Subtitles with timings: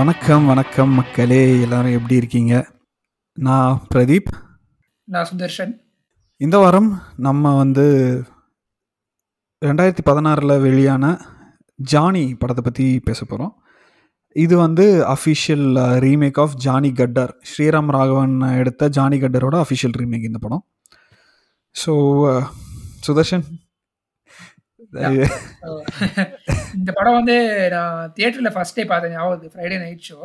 [0.00, 1.60] வணக்கம் வணக்கம் மக்களே.
[1.60, 2.72] எல்லாரும் எப்படி இருக்கீங்க?
[3.34, 4.30] நான் பிரதீப்.
[5.04, 5.80] நான் சுதர்ஷன்.
[6.36, 7.84] இந்த வாரம் நம்ம வந்து
[9.64, 11.20] ரெண்டாயிரத்தி பதினாறில் வெளியான
[11.74, 13.62] ஜானி படத்தை பற்றி பேச போகிறோம்
[14.32, 15.66] இது வந்து official
[16.04, 17.36] remake of Johnny Gaddaar.
[17.50, 20.66] Sriram Raghavan எடுத்த ஜானி கட்டரோட அஃபிஷியல் ரீமேக் இந்த படம்.
[21.86, 21.92] ஸோ
[23.08, 23.42] சுதர்ஷன்
[26.78, 27.34] இந்த படம் வந்து
[27.74, 30.18] நான் தியேட்டரில் ஃபர்ஸ்ட் டே பார்த்தேன் ஞாபகம் ஃப்ரைடே நைட் ஷோ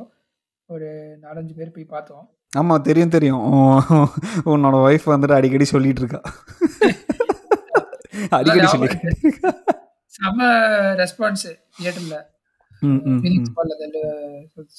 [0.70, 0.88] ஒரு
[1.26, 2.24] நாலஞ்சு பேர் போய் பார்த்தோம்.
[2.54, 3.42] ஆமாம் தெரியும் தெரியும்.
[3.50, 4.10] உன்
[4.54, 6.22] உன்னோட ஒய்ஃப் வந்துட்டு அடிக்கடி சொல்லிட்டு இருக்கா.
[8.38, 8.88] அடிக்கடி
[9.22, 9.52] இருக்கா.
[10.18, 10.42] செம்ம
[11.02, 11.46] ரெஸ்பான்ஸ்
[11.78, 12.18] தியேட்டரில்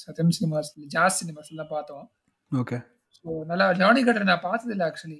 [0.03, 2.05] சத்யம் சினிமாஸ் ஜாஸ் சினிமாஸ் தான் பார்த்தோம்.
[2.51, 2.77] ஓகே
[3.17, 5.19] ஸோ நல்லா ஜானி கட்டர் நான் பார்த்ததில்ல ஆக்சுவலி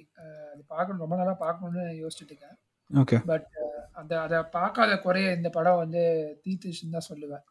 [0.52, 2.56] அது பார்க்கணும் ரொம்ப நாளாக பார்க்கணும்னு யோசிச்சுட்டு இருக்கேன்.
[2.90, 3.48] ஓகே பட்
[3.92, 6.02] அந்த அதை பார்க்காத குறைய இந்த படம் வந்து
[6.44, 7.44] தீர்த்துச்சுன்னு தான் சொல்லுவேன்.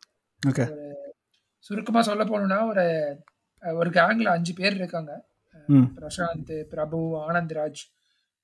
[0.43, 0.66] ஓகே
[1.66, 2.85] சுருக்கமாக சொல்ல போகணுன்னா ஒரு
[3.63, 5.13] ஒரு கேங்கில் அஞ்சு பேர் இருக்காங்க.
[5.97, 7.83] பிரசாந்த் பிரபு ஆனந்த் ராஜ்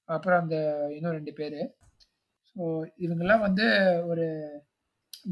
[0.09, 0.57] அப்புறம் அந்த
[0.95, 1.59] இன்னும் ரெண்டு பேர்.
[2.55, 2.63] ஸோ
[2.97, 3.65] இவங்கெல்லாம் வந்து
[4.11, 4.25] ஒரு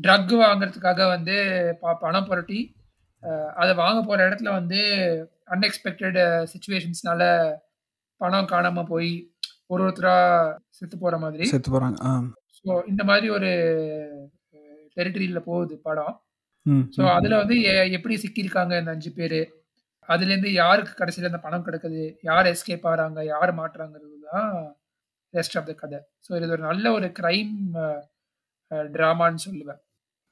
[0.05, 1.35] ட்ரக் வாங்குறதுக்காக வந்து
[1.81, 2.59] ப பணம் புரட்டி
[3.53, 4.79] அதை வாங்க போகிற இடத்துல வந்து
[5.53, 6.19] அன்எக்ஸ்பெக்டட்
[6.53, 7.23] சுச்சுவேஷன்ஸ்னால
[8.21, 9.11] பணம் காணாமல் போய்
[9.71, 11.45] ஒரு ஒருத்தராக செத்து போகிற மாதிரி.
[11.51, 12.11] செத்து போகிறாங்க ஆ.
[12.57, 13.49] ஸோ இந்த மாதிரி ஒரு
[14.97, 16.15] டெரிட்டரியில் போகுது படம்.
[16.95, 17.55] ஸோ அதில் வந்து
[17.97, 19.39] எப்படி சிக்கியிருக்காங்க இந்த அஞ்சு பேர்?
[20.09, 22.01] அதுலேருந்து யாருக்கு கடைசியில் அந்த பணம் கிடைக்குது?
[22.23, 23.19] யார் எஸ்கேப் ஆகிறாங்க?
[23.33, 24.49] யார் மாட்டுறாங்கிறது தான்
[25.33, 25.99] ரெஸ்ட் ஆஃப் த கதை.
[26.25, 27.53] ஸோ இது ஒரு நல்ல ஒரு க்ரைம்
[28.95, 29.81] ட்ராமான்னு சொல்லுவேன்.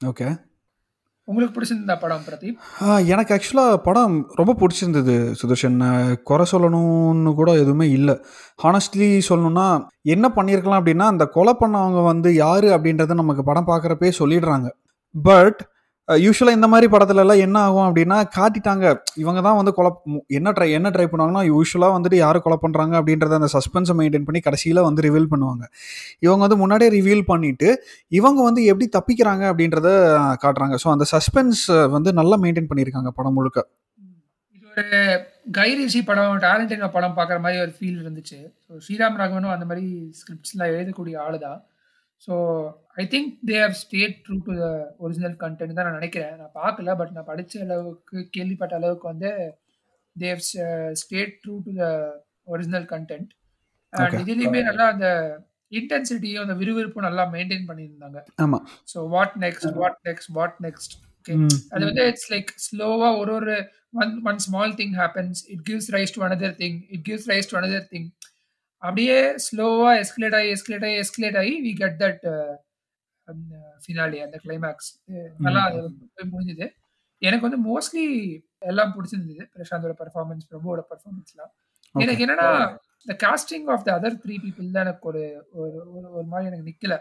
[0.00, 0.28] ஓகே.
[1.30, 2.56] உங்களுக்கு பிடிச்சிருந்தா படம் பிரதீப்?
[3.12, 5.78] எனக்கு ஆக்சுவலாக படம் ரொம்ப பிடிச்சிருந்தது சுதர்ஷன்.
[6.28, 8.16] குறை சொல்லணும்னு கூட எதுவுமே இல்லை.
[8.62, 9.66] ஹானஸ்ட்லி சொல்லணும்னா
[10.14, 14.68] என்ன பண்ணியிருக்கலாம் அப்படின்னா அந்த கொலை பண்ணவங்க வந்து யார் அப்படின்றத நமக்கு படம் பார்க்குறப்பே சொல்லிடுறாங்க.
[15.14, 15.60] பட்
[16.24, 18.84] யூஸ்வலாக இந்த மாதிரி படத்துலலாம் என்ன ஆகும் அப்படின்னா காட்டிட்டாங்க.
[19.22, 19.90] இவங்க தான் வந்து கொலை
[20.38, 24.40] என்ன ட்ரை என்ன ட்ரை பண்ணுவாங்கன்னா யூஸ்வலாக வந்துட்டு யார் கொலை பண்ணுறாங்க அப்படின்றத அந்த சஸ்பென்ஸை மெயின்டைன் பண்ணி
[24.46, 25.64] கடைசியில் வந்து ரிவீல் பண்ணுவாங்க.
[26.26, 27.68] இவங்க வந்து முன்னாடியே ரிவீல் பண்ணிட்டு
[28.20, 29.88] இவங்க வந்து எப்படி தப்பிக்கிறாங்க அப்படின்றத
[30.44, 30.76] காட்டுறாங்க.
[30.84, 31.64] ஸோ அந்த சஸ்பென்ஸ்
[31.96, 33.66] வந்து நல்லா மெயின்டைன் பண்ணியிருக்காங்க படம் முழுக்க.
[34.56, 34.86] இது ஒரு
[35.58, 38.38] கைரிஷி படம் டேலண்டிங் படம் பார்க்குற மாதிரி ஒரு ஃபீல் இருந்துச்சு.
[38.66, 39.86] ஸோ ஸ்ரீராம் ராகவனும் அந்த மாதிரி
[40.20, 41.60] ஸ்கிரிப்ட்ஸ்லாம் எழுதக்கூடிய ஆள் தான்
[42.26, 42.34] so
[42.96, 44.66] I think they have stayed true to the
[45.04, 46.32] original content தான் நான் நினைக்கிறேன்.
[46.40, 49.30] நான் பார்க்கல பட் நான் படித்த அளவுக்கு கேள்விப்பட்ட அளவுக்கு வந்து
[50.16, 50.44] they have
[51.02, 51.86] stayed true to the
[52.54, 53.30] original content
[53.92, 54.18] and.
[54.22, 55.08] இதுலேயுமே நல்லா அந்த
[55.72, 58.20] இன்டென்சிட்டியும் அந்த விறுவிறுப்பும் நல்லா மெயின்டைன் பண்ணியிருந்தாங்க.
[58.44, 60.94] ஆமாம் so what next what next what next
[61.72, 63.54] அது வந்து இட்ஸ் லைக் ஸ்லோவா ஒரு ஒரு
[64.02, 67.56] one one small thing happens it gives rise to another thing it gives rise to
[67.60, 68.08] another thing
[68.82, 72.24] அப்படியே ஸ்லோவா எஸ்கலேட் ஆகி எஸ்கலேட் ஆகி எஸ்கலேட் ஆகி வி கெட் தட்
[73.80, 74.90] ஃபினாலி அந்த கிளைமேக்ஸ்
[75.38, 75.62] நல்லா
[76.32, 76.66] முடிஞ்சுது.
[77.22, 78.04] எனக்கு வந்து மோஸ்ட்லி
[78.62, 81.52] எல்லாம் பிடிச்சிருந்தது பிரசாந்தோட பர்ஃபார்மன்ஸ் பிரபுவோட பர்ஃபார்மன்ஸ்லாம்
[81.94, 82.48] எனக்கு என்னன்னா
[83.00, 86.96] இந்த casting of the other three people தான் எனக்கு ஒரு ஒரு ஒரு- மாதிரி எனக்கு நிக்கல.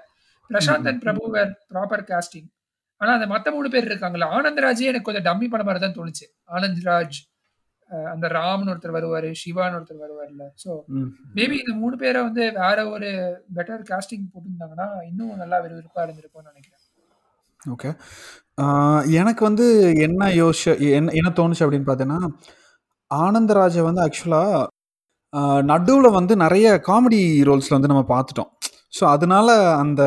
[0.49, 2.47] Prashanth and Prabhu were proper casting
[3.01, 6.25] ஆனா அந்த மத்த மூணு பேர் இருக்காங்கல்ல ஆனந்த் ராஜே எனக்கு கொஞ்சம் டம்மி பண்ண மாதிரி தான் தோணுச்சு.
[6.49, 7.19] ஆனந்த் ராஜ்
[8.11, 10.71] அந்த ராம்னு ஒருத்தர் வருவாரு சிவான்னு ஒருத்தர் வருவார்ல ஸோ
[11.37, 13.09] மேபி இந்த மூணு பேரை வந்து வேற ஒரு
[13.57, 16.83] பெட்டர் காஸ்டிங் போட்டிருந்தாங்கன்னா இன்னும் நல்லா விறுவிறுப்பா இருந்திருக்கும்னு நினைக்கிறேன்.
[17.73, 17.89] ஓகே
[19.21, 19.65] எனக்கு வந்து
[20.07, 20.69] என்ன யோசி
[20.99, 22.21] என்ன என்ன தோணுச்சு அப்படின்னு பார்த்தீங்கன்னா
[23.11, 24.67] ஆனந்தராஜை வந்து ஆக்சுவலாக
[25.71, 27.19] நடுவில் வந்து நிறைய காமெடி
[27.49, 28.51] ரோல்ஸில் வந்து நம்ம பார்த்துட்டோம்.
[28.97, 29.47] ஸோ அதனால
[29.81, 30.01] அந்த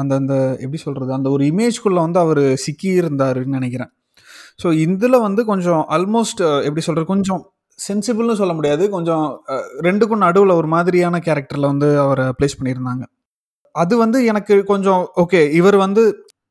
[0.00, 0.34] அந்த அந்த
[0.64, 3.92] எப்படி சொல்கிறது அந்த ஒரு இமேஜ்குள்ளே வந்து அவர் சிக்கி இருந்தாருன்னு நினைக்கிறேன்.
[4.58, 7.42] ஸோ இதில் வந்து கொஞ்சம் ஆல்மோஸ்ட் எப்படி சொல்கிறது கொஞ்சம்
[7.78, 8.84] சென்சிபிள்னு சொல்ல முடியாது.
[8.96, 9.24] கொஞ்சம்
[9.86, 13.04] ரெண்டுக்கும் நடுவில் ஒரு மாதிரியான கேரக்டரில் வந்து அவரை ப்ளேஸ் பண்ணியிருந்தாங்க.
[13.74, 16.02] அது வந்து எனக்கு கொஞ்சம் ஓகே இவர் வந்து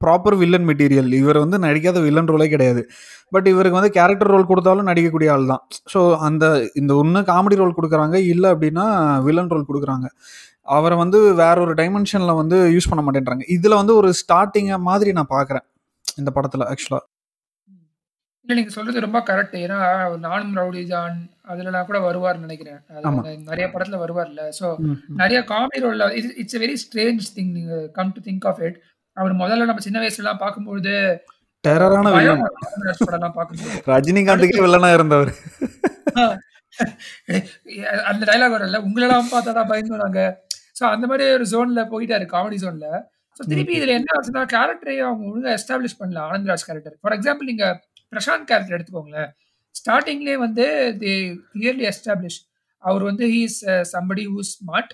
[0.03, 2.81] ப்ராப்பர் வில்லன் மெட்டீரியல் இவர் வந்து நடிக்காத வில்லன் ரோலே கிடையாது.
[3.33, 5.63] பட் இவருக்கு வந்து கேரக்டர் ரோல் கொடுத்தாலும் நடிக்கக்கூடிய ஆள் தான்.
[5.93, 6.45] ஸோ அந்த
[6.81, 8.17] இந்த ஒன்று காமெடி ரோல் கொடுக்குறாங்க.
[8.33, 8.85] இல்லை அப்படின்னா
[9.27, 10.07] வில்லன் ரோல் கொடுக்குறாங்க.
[10.77, 13.45] அவரை வந்து வேற ஒரு டைமென்ஷனில் வந்து யூஸ் பண்ண மாட்டேன்றாங்க.
[13.57, 15.65] இதில் வந்து ஒரு ஸ்டார்டிங்கை மாதிரி நான் பார்க்குறேன்.
[16.21, 17.03] இந்த படத்தில் ஆக்சுவலாக
[18.45, 19.77] இல்ல நீங்க சொல்றது ரொம்ப கரெக்ட் ஏன்னா
[20.23, 21.17] நானும் ரவுடி ஜான்
[21.47, 22.79] அதுலலாம் கூட வருவார்னு நினைக்கிறேன்.
[22.89, 23.21] அது ஆமா.
[23.23, 24.43] அந்த நிறைய படத்துல வருவார்ல.
[24.59, 24.65] ஸோ
[25.19, 26.05] நிறைய காமெடி ரோல்ல
[26.41, 28.77] இட்ஸ் வெரி ஸ்ட்ரேஞ்ச் திங் நீங்க come to think of it
[29.17, 30.93] அவர் முதல்ல நம்ம சின்ன வயசுலாம் பார்க்கும்போது
[31.63, 33.75] டெரரான பயம் வில்லன் வரும் படம்லாம் பார்க்கும்போது.
[33.91, 35.31] ரஜினிகாந்துக்கே வில்லனாக இருந்தவர்.
[38.09, 40.21] அந்த டைலாக் வரல உங்களெல்லாம் பார்த்தாடா பயந்து நாங்க
[40.77, 42.87] ஸோ அந்த மாதிரி ஒரு ஜோன்ல போயிட்டாரு காமெடி ஜோன்ல
[43.39, 47.65] ஸோ திருப்பி இதுல என்ன ஆச்சுன்னா கேரக்டரையும் அவங்க ஒழுங்கா எஸ்டாப்ளிஷ் பண்ணல ஆனந்த்ராஜ் கேரக்டர் ஃபார் எக்ஸாம்பிள் நீங்க
[48.11, 49.29] பிரசாந்த் கேரக்டர் எடுத்துக்கோங்களேன்.
[49.75, 50.65] ஸ்டார்டிங்லேயே வந்து
[51.01, 51.11] தே
[51.51, 52.39] கிளியர்லி எஸ்டாப்ளிஷ்.
[52.83, 53.57] அவர் வந்து he's
[53.91, 54.93] somebody who smart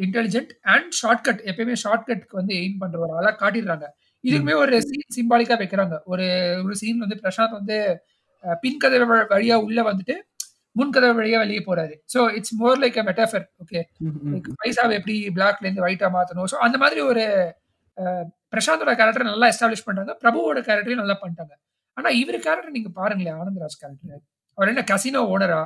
[0.00, 3.86] intelligent and shortcut எப்பயுமே ஷார்ட்கட்க்கு வந்து எய்ம் ஒரு ஆளா காட்டிடுறாங்க.
[4.24, 5.96] இதுக்குமே ஒரு சீன் சிம்பாலிக்கா வைக்கிறாங்க.
[6.06, 6.26] ஒரு
[6.64, 7.76] ஒரு சீன் வந்து பிரசாந்த் வந்து
[8.44, 10.14] அஹ், பின் கதவு வ- வழியா உள்ள வந்துட்டு
[10.76, 11.94] முன் கதவு வழியா வெளியே போறாரு.
[12.12, 13.80] So it's more like a metaphor okay
[14.60, 16.48] பைசாவை எப்படி பிளாக்ல இருந்து ஒயிட்டா மாத்தணும்?
[16.52, 17.22] ஸோ அந்த மாதிரி ஒரு
[17.98, 20.12] அஹ், பிரசாந்தோட கேரக்டர் நல்லா எஸ்டாப்ளிஷ் பண்றாங்க.
[20.22, 21.54] பிரபுவோட கேரக்டரையும் நல்லா பண்ணிட்டாங்க.
[21.96, 24.22] ஆனா இவர் கேரக்டர் நீங்க பாருங்களேன் ஆனந்தராஜ் கேரக்டர்
[24.58, 25.62] அவர் என்ன கசினோ ஓனரா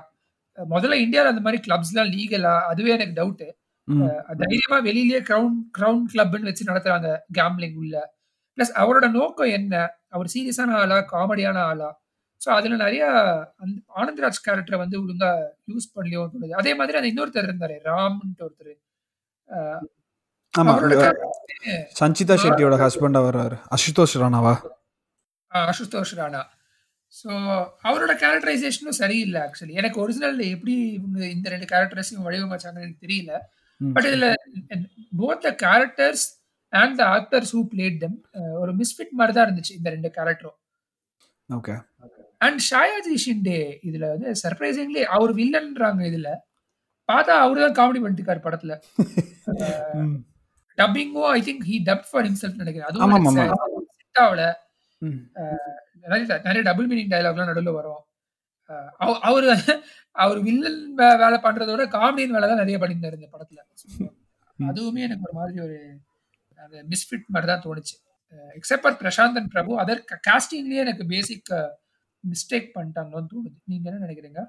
[0.58, 3.44] முதல்ல இந்தியாவில் அந்த மாதிரி கிளப்ஸ்லாம் லீகலா அதுவே எனக்கு டவுட்
[3.88, 4.02] ம்.
[4.40, 7.94] தைரியமா வெளியிலேயே கிரவுன் கிரவுன் கிளப்னு வச்சு நடத்துறாங்க கேம்லிங் உள்ள.
[8.58, 9.74] பிளஸ் அவரோட நோக்கம் என்ன?
[10.10, 10.98] அவர் சீரியஸான ஆளா?
[11.12, 11.88] காமெடியான ஆளா?
[12.40, 13.02] ஸோ அதுல நிறைய
[13.60, 15.30] அந்த ஆனந்தராஜ் கேரக்டரை வந்து ஒழுங்கா
[15.68, 16.54] யூஸ் பண்ணலையோ தோணுது.
[16.54, 18.74] அதே மாதிரி அந்த இன்னொருத்தர் இருந்தாரு ராம்ன்ட்டு ஒருத்தர்.
[21.98, 24.54] சஞ்சிதா ஷெட்டியோட ஹஸ்பண்டா வர்றாரு அசுதோஷ் ராணாவா?
[25.52, 26.42] அசுதோஷ் ராணா.
[27.14, 27.30] ஸோ
[27.88, 33.32] அவரோட கேரக்டரைசேஷனும் சரியில்லை ஆக்சுவலி எனக்கு ஒரிஜினல் எப்படி இவங்க இந்த ரெண்டு கேரக்டர்ஸையும் வடிவமைச்சாங்கன்னு எனக்கு தெரியல.
[33.80, 34.26] பட் இதுல
[35.20, 36.24] both the characters
[36.72, 38.16] and the actors who played them
[38.60, 40.58] ஒரு மிஸ்ஃபிட் மாதிரி தான் இருந்துச்சு இந்த ரெண்டு கேரக்டரும்
[41.48, 41.74] ஓகே
[42.40, 43.58] அண்ட் ஷாயாஜி ஷிண்டே
[43.88, 46.28] இதுல வந்து சர்ப்ரைசிங்லி அவர் வில்லன்றாங்க இதுல.
[47.08, 48.72] பார்த்தா அவரு தான் காமெடி பண்ணிருக்காரு படத்துல.
[50.00, 50.16] ம்,
[50.78, 52.88] டப்பிங்கும் I think he dub for himself நினைக்கிறேன்.
[52.88, 53.86] அதுவும்.
[53.96, 54.42] செட் ஆகல.
[56.02, 58.02] நிறைய டபுள் மீனிங் டயலாக்லாம் நடுவில் வரும்.
[59.28, 59.46] அவரு
[60.24, 60.80] அவர் வில்லன்
[61.22, 63.60] வேலை பண்றத விட காமெடியின் வேலை தான் நிறைய பண்ணியிருந்தாரு இந்த படத்துல.
[64.58, 65.78] அதுவுமே எனக்கு ஒரு மாதிரி ஒரு
[66.92, 67.94] மிஸ்ஃபிட் மாதிரி தான் தோணுச்சு.
[68.58, 71.52] Except for Prashanth and Prabhu other காஸ்டிங்லயே எனக்கு பேசிக்
[72.24, 73.58] மிஸ்டேக் பண்ணிட்டாங்களோன்னு தோணுது.
[73.70, 74.42] நீங்க என்ன நினைக்கிறீங்க?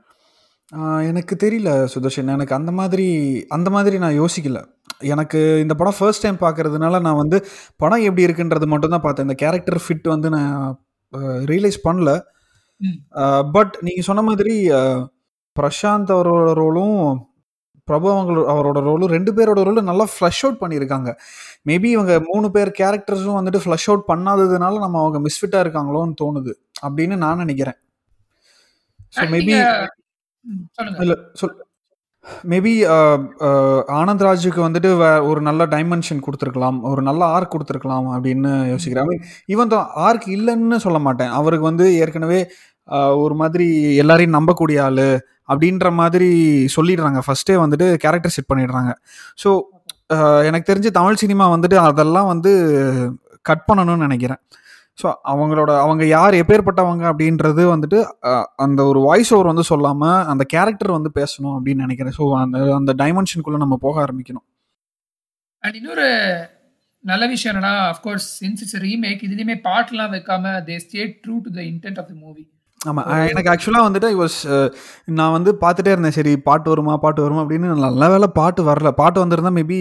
[0.79, 2.27] எனக்கு தெரியல சுதர்ஷன்.
[2.27, 4.65] எனக்கு அந்த மாதிரி அந்த மாதிரி நான் யோசிக்கல.
[4.99, 7.45] எனக்கு இந்த படம் ஃபர்ஸ்ட் டைம் பார்க்கறதுனால நான் வந்து
[7.77, 9.27] படம் எப்படி இருக்குன்றது மட்டும் தான் பார்த்தேன்.
[9.29, 10.85] இந்த கேரக்டர் ஃபிட் வந்து நான்
[11.17, 12.21] ரியலைஸ் பண்ணல.
[12.77, 13.51] ம்.
[13.51, 14.69] பட் நீங்கள் சொன்ன மாதிரி
[15.59, 17.17] பிரசாந்த் அவரோட ரோலும்
[17.83, 21.15] பிரபு அவங்களோட அவரோட ரோலும் ரெண்டு பேரோட ரோலும் நல்லா ஃப்ளஷ் அவுட் பண்ணியிருக்காங்க.
[21.65, 26.53] மேபி இவங்க மூணு பேர் கேரக்டர்ஸும் வந்துட்டு ஃப்ளஷ் அவுட் பண்ணாததுனால நம்ம அவங்க மிஸ்ஃபிட்டாக இருக்காங்களோன்னு தோணுது.
[26.81, 27.75] அப்படின்னு நான் நினைக்கிறேன்.
[29.15, 29.99] ஸோ மேபி நீங்க-
[31.03, 31.55] இல்ல சொல்
[32.51, 32.71] மேபி
[34.01, 34.89] ஆனந்த்ராஜுக்கு வந்துட்டு
[35.29, 39.05] ஒரு நல்ல டைமென்ஷன் கொடுத்துருக்கலாம் ஒரு நல்ல ஆர்க் கொடுத்துருக்கலாம் அப்படின்னு யோசிக்கிறேன்.
[39.05, 39.23] ஐ மீன்
[39.53, 41.31] ஈவன் தான் ஆர்க் இல்லைன்னு சொல்ல மாட்டேன்.
[41.39, 42.39] அவருக்கு வந்து ஏற்கனவே
[43.23, 43.67] ஒரு மாதிரி
[44.03, 45.05] எல்லாரையும் நம்பக்கூடிய ஆள்
[45.51, 46.29] அப்படின்ற மாதிரி
[46.75, 47.19] சொல்லிடுறாங்க.
[47.27, 48.91] ஃபர்ஸ்டே வந்துட்டு கேரக்டர் செட் பண்ணிடுறாங்க.
[49.43, 49.49] ஸோ
[50.49, 52.51] எனக்கு தெரிஞ்சு தமிழ் சினிமா வந்துட்டு அதெல்லாம் வந்து
[53.49, 54.41] கட் பண்ணணும்னு நினைக்கிறேன்.
[54.97, 57.99] ஸோ அவங்களோட அவங்க யார் எப்பேற்பட்டவங்க அப்படின்றது வந்துட்டு
[58.65, 62.15] அந்த ஒரு வாய்ஸ் ஓவர் வந்து சொல்லாமல் அந்த கேரக்டர் வந்து பேசணும் அப்படின்னு நினைக்கிறேன்.
[62.19, 64.45] ஸோ அந்த அந்த டைமென்ஷனுக்குள்ளே நம்ம போக ஆரம்பிக்கணும்.
[65.63, 66.07] அண்ட் இன்னொரு
[67.03, 71.61] நல்ல விஷயம் என்னன்னா அஃப்கோர்ஸ் சின்ஸ் இட்ஸ் ரீமேக் இதுலயுமே பாட்டுலாம் வைக்காம they stayed true to the
[71.71, 72.43] intent of the movie
[72.81, 74.37] ஆமாம் எனக்கு ஆக்சுவலாக வந்துட்டு வாஸ்
[75.17, 76.15] நான் வந்து பார்த்துட்டே இருந்தேன்.
[76.17, 77.75] சரி பாட்டு வருமா பாட்டு வருமா அப்படின்னு.
[77.87, 78.91] நல்ல வேலை பாட்டு வரல.
[79.01, 79.77] பாட்டு வந்திருந்தா மேபி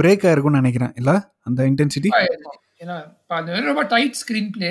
[0.00, 0.92] பிரேக் ஆயிருக்கும்னு நினைக்கிறேன்.
[1.00, 1.14] இல்லை?
[1.48, 2.10] அந்த இன்டென்சிட்டி
[2.80, 4.70] ஏன்னா இப்ப அது ரொம்ப டைட் ஸ்க்ரீன் பிளே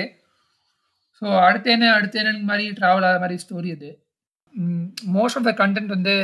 [1.22, 3.90] ஸோ அடுத்து என்ன அடுத்து என்ன மாதிரி ட்ராவல் ஆகிற மாதிரி ஸ்டோரி அது?
[5.16, 6.14] மோஸ்ட் ஆஃப் த கண்டென்ட் வந்து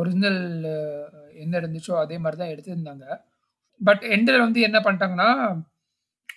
[0.00, 0.40] ஒரிஜினல்
[1.44, 3.04] என்ன இருந்துச்சோ அதே மாதிரி தான் எடுத்திருந்தாங்க.
[3.80, 5.30] பட் எண்டில் வந்து என்ன பண்ணிட்டாங்கன்னா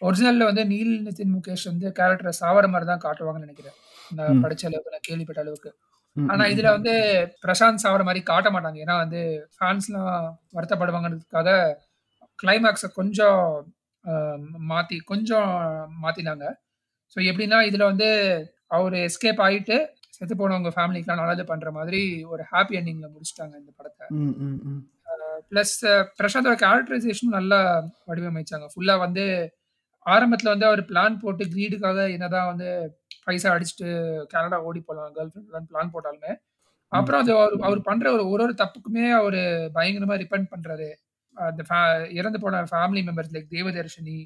[0.01, 3.77] ஒரிஜினலில் வந்து நீல் நிதின் முகேஷ் வந்து கேரக்டரை சாவர மாதிரி தான் காட்டுவாங்கன்னு நினைக்கிறேன்.
[4.11, 4.41] நான்.
[4.45, 5.71] படிச்ச அளவுக்கு நான் கேள்விப்பட்ட அளவுக்கு.
[6.15, 6.93] ஆனா இதுல வந்து
[7.43, 8.79] பிரசாந்த் சாவர மாதிரி காட்ட மாட்டாங்க.
[8.85, 9.21] ஏன்னா வந்து
[9.55, 10.13] ஃபேன்ஸ்லாம்
[10.57, 11.49] வருத்தப்படுவாங்கிறதுக்காக
[12.39, 13.41] கிளைமேக்ஸை கொஞ்சம்
[14.71, 15.51] மாத்தி கொஞ்சம்
[16.03, 16.45] மாத்தினாங்க
[17.17, 18.09] ஸோ எப்படின்னா இதுல வந்து
[18.67, 19.75] அவர் எஸ்கேப் ஆயிட்டு
[20.15, 24.05] செத்து போனவங்க ஃபேமிலிக்கெலாம் நல்லது பண்ற மாதிரி ஒரு ஹாப்பி எண்டிங்ல முடிச்சிட்டாங்க இந்த படத்தை.
[25.51, 25.75] ப்ளஸ்
[26.19, 27.59] பிரசாந்தோட கேரக்டரைசேஷனும் நல்லா
[28.07, 28.67] வடிவமைச்சாங்க.
[28.73, 29.25] ஃபுல்லா வந்து
[30.05, 32.67] ஆரம்பத்துல வந்து அவர் பிளான் போட்டு கிரீடுக்காக என்னதான் வந்து
[33.25, 33.87] பைசா அடிச்சுட்டு
[34.33, 36.31] கனடா ஓடி போகலாம் கேர்ள் ஃப்ரெண்ட் பிளான் போட்டாலுமே.
[36.91, 39.39] அப்புறம் அது அவர் அவர் பண்ற ஒரு ஒரு ஒரு தப்புக்குமே அவர்
[39.75, 40.89] பயங்கரமா ரிப்பெண்ட் பண்றாரு.
[41.49, 41.61] அந்த
[42.19, 44.17] இறந்து போன ஃபேமிலி மெம்பர்ஸ் லைக் தேவதர்ஷினி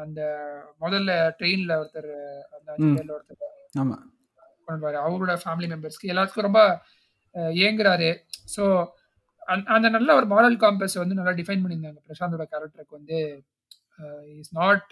[0.00, 0.20] அந்த
[0.82, 2.10] முதல்ல ட்ரெயின்ல ஒருத்தர்
[2.56, 3.40] அந்த அஞ்சு ஒருத்தர்
[4.68, 6.62] பண்ணுவாரு அவரோட ஃபேமிலி மெம்பர்ஸ்க்கு எல்லாத்துக்கும் ரொம்ப
[7.66, 8.10] ஏங்குறாரு.
[8.54, 8.64] ஸோ
[9.74, 12.00] அந்த நல்ல ஒரு மாரல் காம்பஸ் வந்து நல்லா டிஃபைன் பண்ணியிருந்தாங்க.
[12.08, 13.18] பிரசாந்தோட கேரக்டருக்கு வந்து
[14.40, 14.86] is not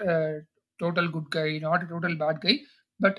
[0.80, 2.54] total good guy not total bad guy
[3.00, 3.18] but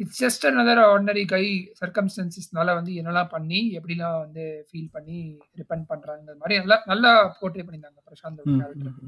[0.00, 1.44] it's just another ordinary guy
[1.80, 5.18] சர்க்கம்ஸ்டன்சஸ்னால வந்து என்னெல்லாம் பண்ணி எப்படிலாம் வந்து ஃபீல் பண்ணி
[5.60, 7.96] ரிப்பெண்ட் பண்றாங்க மாதிரி நல்லா நல்லா போர்ட்ரே பண்ணியிருந்தாங்க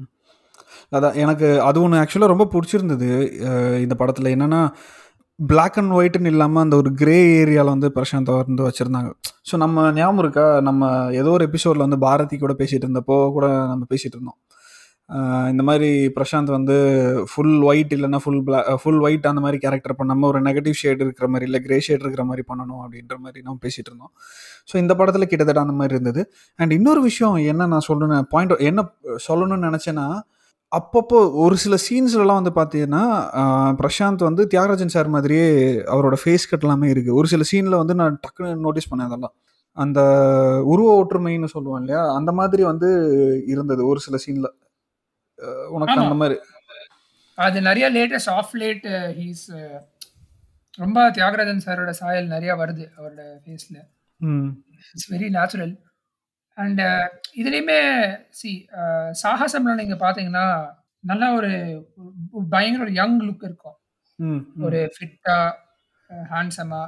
[0.01, 0.09] ம்.
[0.91, 3.09] அதான் எனக்கு அது ஒன்று ஆக்சுவலாக ரொம்ப பிடிச்சிருந்தது.
[3.85, 4.61] இந்த படத்தில் என்னென்னா
[5.39, 9.09] Black அண்ட் ஒயிட்னு இல்லாமல் அந்த ஒரு கிரே ஏரியாவில் வந்து பிரசாந்த் வந்து வச்சுருந்தாங்க.
[9.49, 10.45] ஸோ நம்ம ஞாபகம் இருக்கா?
[10.61, 10.89] நம்ம
[11.21, 14.37] ஏதோ ஒரு எபிசோடில் வந்து பாரதி கூட பேசிகிட்டு இருந்தப்போ கூட நம்ம பேசிகிட்டு இருந்தோம்.
[15.51, 15.87] இந்த மாதிரி
[16.17, 16.75] பிரசாந்த் வந்து
[17.31, 21.27] ஃபுல் ஒயிட் இல்லைன்னா ஃபுல் பிளாக் ஃபுல் ஒயிட் அந்த மாதிரி கேரக்டர் பண்ணாமல் ஒரு நெகட்டிவ் ஷேட் இருக்கிற
[21.27, 24.13] மாதிரி இல்லை கிரே ஷேட் இருக்கிற மாதிரி பண்ணணும் அப்படின்ற மாதிரி நம்ம பேசிகிட்டு இருந்தோம்.
[24.69, 26.23] ஸோ இந்த படத்தில் கிட்டத்தட்ட அந்த மாதிரி இருந்தது.
[26.59, 28.83] அண்ட் இன்னொரு விஷயம் என்ன நான் சொல்லணும் பாயிண்ட் என்ன
[29.27, 30.07] சொல்லணும்னு நினச்சேன்னா
[30.71, 33.03] அப்பப்போ ஒரு சில சீன்ஸ்லலாம் வந்து பார்த்தீங்கன்னா
[33.81, 35.47] பிரசாந்த் வந்து தியாகராஜன் சார் மாதிரியே
[35.93, 39.35] அவரோட ஃபேஸ் கட் எல்லாமே இருக்குது ஒரு சில சீனில் வந்து நான் டக்குன்னு நோட்டீஸ் பண்ணேன் அதெல்லாம்.
[39.77, 39.99] அந்த
[40.73, 42.01] உருவ ஒற்றுமைன்னு சொல்லுவோம் இல்லையா?
[42.17, 42.89] அந்த மாதிரி வந்து
[43.53, 44.49] இருந்தது ஒரு சில சீனில்
[45.67, 46.01] உனக்கு.
[46.01, 46.37] அந்த மாதிரி.
[47.37, 48.87] அது நிறைய லேட்டஸ்ட் ஆஃப் லேட்
[49.19, 49.45] ஹீஸ்
[50.79, 53.77] ரொம்ப தியாகராஜன் சாரோட சாயல் நிறைய வருது அவரோட ஃபேஸ்ல
[54.91, 55.73] இட்ஸ் வெரி நேச்சுரல்
[56.57, 56.81] அண்ட்
[57.39, 57.79] இதுலேயுமே
[58.29, 58.51] சி
[59.23, 60.45] சாகசம்ல நீங்க பாத்தீங்கன்னா
[61.03, 61.51] நல்லா ஒரு
[62.49, 63.77] பயங்கர ஒரு யங் லுக் இருக்கும்.
[64.59, 65.37] ஒரு ஃபிட்டா
[66.31, 66.81] ஹேண்ட்ஸமா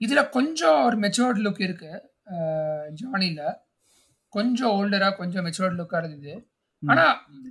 [0.00, 1.92] இதுல கொஞ்சம் ஒரு மெச்சூர்ட் லுக் இருக்கு
[3.00, 3.42] ஜானில
[4.32, 6.34] கொஞ்சம் ஓல்டரா கொஞ்சம் மெச்சூர்ட் லுக்கா இருந்தது.
[6.82, 7.04] ஆனா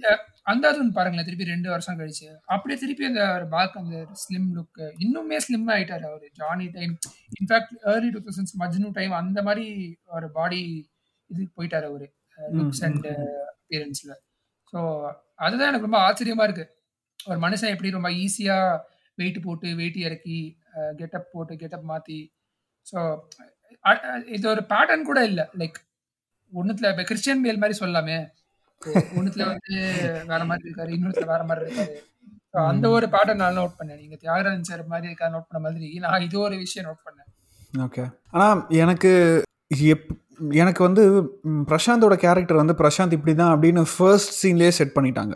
[0.04, 2.28] அஹ், அந்த அதுன்னு பாருங்களேன் திருப்பி ரெண்டு வருஷம் கழிச்சு.
[2.48, 6.28] அப்படியே திருப்பி அந்த பேக் அந்த ஸ்லிம் லுக் இன்னுமே ஸ்லிம் ஆயிட்டாரு அவரு.
[6.40, 6.94] Johnny time
[7.38, 9.66] in fact early two thousands Majnu time அந்த மாதிரி
[10.12, 10.62] ஒரு பாடி
[11.30, 12.08] இதுக்கு போயிட்டாரு அவரு.
[12.56, 13.08] லுக்ஸ் அண்ட்
[13.54, 14.12] அப்பியரன்ஸ்ல
[14.74, 14.80] ஸோ
[15.40, 16.66] அதுதான் எனக்கு ரொம்ப ஆச்சரியமா இருக்கு.
[17.20, 18.58] ஒரு மனுஷன் எப்படி ரொம்ப ஈஸியா
[19.18, 20.40] வெயிட் போட்டு வெயிட் இறக்கி
[21.00, 22.20] கெட்டப் போட்டு கெட்டப் மாத்தி.
[22.86, 23.00] ஸோ
[24.30, 25.46] இது ஒரு பேட்டர்ன் கூட இல்லை.
[25.60, 25.78] லைக்
[26.54, 28.18] ஒண்ணுத்துல இப்ப கிறிஸ்டியன் பேல் மாதிரி சொல்லலாமே.
[29.20, 29.76] ஒண்ணுத்துல வந்து
[30.32, 31.96] வேற மாதிரி இருக்காரு இன்னொருத்துல வேற மாதிரி இருக்காரு.
[32.70, 34.00] அந்த ஒரு பேட்டர்ன் நான் நோட் பண்ணேன்.
[34.04, 37.28] நீங்க தியாகராஜன் சார் மாதிரி இருக்கா நோட் பண்ண மாதிரி நான் இது ஒரு விஷயம் நோட் பண்ணேன்.
[37.86, 38.04] ஓகே
[38.36, 39.12] ஆனால் எனக்கு
[39.94, 40.08] எப்
[40.62, 41.04] எனக்கு வந்து
[41.72, 45.36] பிரசாந்தோட கேரக்டர் வந்து பிரசாந்த் இப்படி தான் அப்படின்னு ஃபர்ஸ்ட் சீன்லேயே செட் பண்ணிட்டாங்க.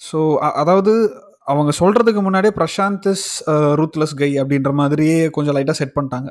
[0.00, 0.18] ஸோ
[0.62, 0.92] அதாவது
[1.52, 3.26] அவங்க சொல்கிறதுக்கு முன்னாடியே பிரசாந்த் இஸ்
[3.80, 6.28] ரூத்லெஸ் கை அப்படின்ற மாதிரியே கொஞ்சம் லைட்டாக செட் பண்ணிட்டாங்க.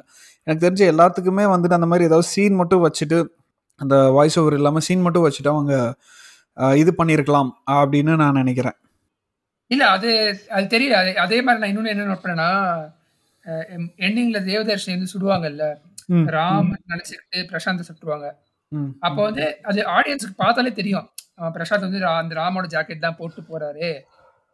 [0.47, 3.19] எனக்கு தெரிஞ்ச எல்லாத்துக்குமே வந்துட்டு அந்த மாதிரி ஏதாவது சீன் மட்டும் வச்சுட்டு
[3.81, 5.73] அந்த வாய்ஸ் ஓவர் இல்லாமல் சீன் மட்டும் வச்சுட்டு அவங்க
[6.77, 8.77] இது பண்ணியிருக்கலாம் அப்படின்னு நான் நினைக்கிறேன்.
[9.71, 10.09] இல்ல அது
[10.51, 10.95] அது தெரியல.
[11.01, 12.49] அதே அதே மாதிரி நான் இன்னொன்னு என்ன நோட் பண்ணேன்னா
[14.05, 15.65] எண்டிங்ல தேவதர்ஷினி வந்து சுடுவாங்கல்ல
[16.33, 18.27] ராம் நினைச்சுக்கிட்டு பிரசாந்த் சுட்டுருவாங்க
[18.71, 21.07] ம், அப்போ வந்து அது ஆடியன்ஸுக்கு பார்த்தாலே தெரியும்.
[21.55, 23.89] பிரசாந்த் வந்து அந்த ராமோட ஜாக்கெட் தான் போட்டு போறாரு.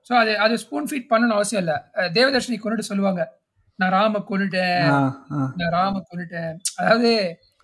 [0.09, 1.77] ஸோ அது அது ஸ்பூன் ஃபீட் பண்ணணும்னு அவசியம் இல்லை.
[2.17, 3.21] தேவதர்ஷினி கொண்டுட்டு சொல்லுவாங்க.
[3.79, 4.85] நான் ராம கொண்டுட்டேன்
[5.59, 7.09] நான் ராம கொண்டுட்டேன் அதாவது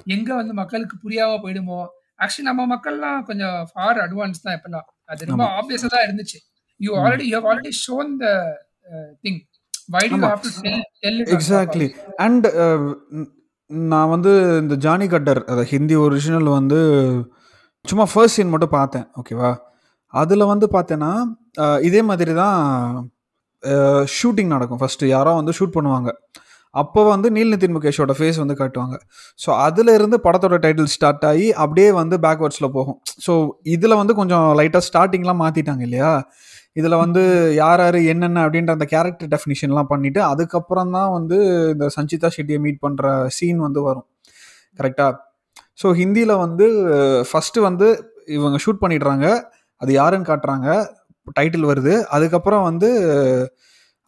[0.08, 1.80] எங்க வந்து மக்களுக்கு புரியாம போயிடுமோ?
[2.20, 4.88] ஆக்சுவலி நம்ம மக்கள்லாம் கொஞ்சம் ஃபார் அட்வான்ஸ் தான் இப்பெல்லாம்.
[5.12, 6.39] அது ரொம்ப ஆப்வியஸா தான் இருந்துச்சு.
[6.79, 8.27] You already you already shown the
[9.25, 9.39] thing
[9.96, 10.20] why to.
[10.25, 10.51] Have to
[11.05, 11.88] tell exactly
[12.25, 12.48] and
[13.91, 14.32] நான் வந்து
[14.63, 16.79] இந்த ஜானி கட்டர் அதை ஹிந்தி ஒரிஜினல் வந்து
[17.86, 19.05] சும்மா ஃபர்ஸ்ட் சீன் மட்டும் பார்த்தேன்.
[19.20, 19.51] ஓகேவா
[20.22, 21.12] அதில் வந்து பார்த்தேன்னா
[21.88, 22.58] இதே மாதிரி தான்
[24.15, 24.79] ஷூட்டிங் நடக்கும்.
[24.82, 26.10] ஃபஸ்ட்டு யாரோ வந்து ஷூட் பண்ணுவாங்க.
[26.82, 28.96] அப்போ வந்து நீல் நிதின் முகேஷோட ஃபேஸ் வந்து காட்டுவாங்க.
[29.44, 32.98] ஸோ அதில் இருந்து படத்தோட டைட்டில் ஸ்டார்ட் ஆகி அப்படியே வந்து பேக்வர்ட்ஸில் போகும்.
[33.25, 33.34] ஸோ
[33.75, 36.12] இதில் வந்து கொஞ்சம் லைட்டாக ஸ்டார்டிங்லாம் மாற்றிட்டாங்க இல்லையா?
[36.80, 37.22] இதில் வந்து
[37.62, 41.38] யார் யார் என்னென்ன அப்படின்ற அந்த கேரக்டர் டெஃபினிஷன்லாம் பண்ணிவிட்டு அதுக்கப்புறம் தான் வந்து
[41.74, 44.08] இந்த சஞ்சிதா ஷெட்டியை மீட் பண்ணுற சீன் வந்து வரும்.
[44.80, 45.13] கரெக்டாக
[45.82, 46.65] ஸோ ஹிந்தியில் வந்து
[47.30, 47.88] ஃபஸ்ட்டு வந்து
[48.38, 49.27] இவங்க ஷூட் பண்ணிடுறாங்க.
[49.82, 50.68] அது யாருன்னு காட்டுறாங்க.
[51.38, 51.94] டைட்டில் வருது.
[52.15, 52.89] அதுக்கப்புறம் வந்து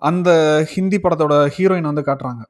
[0.01, 0.29] அந்த
[0.73, 2.41] ஹிந்தி படத்தோட ஹீரோயின் வந்து காட்டுறாங்க.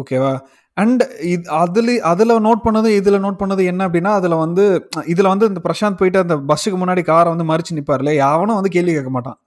[0.00, 0.32] ஓகேவா?
[0.76, 1.02] அண்ட்
[1.32, 4.64] இது அதில் அதில் நோட் பண்ணது இதில் நோட் பண்ணது என்ன அப்படின்னா அதில் வந்து
[5.12, 8.94] இதில் வந்து இந்த பிரசாந்த் போயிட்டு அந்த பஸ்ஸுக்கு முன்னாடி காரை வந்து மறிச்சு நிற்பார்ல யாவனும் வந்து கேள்வி
[8.96, 9.38] கேட்க மாட்டான்.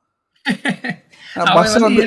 [1.58, 2.06] பஸ்ஸில் வந்து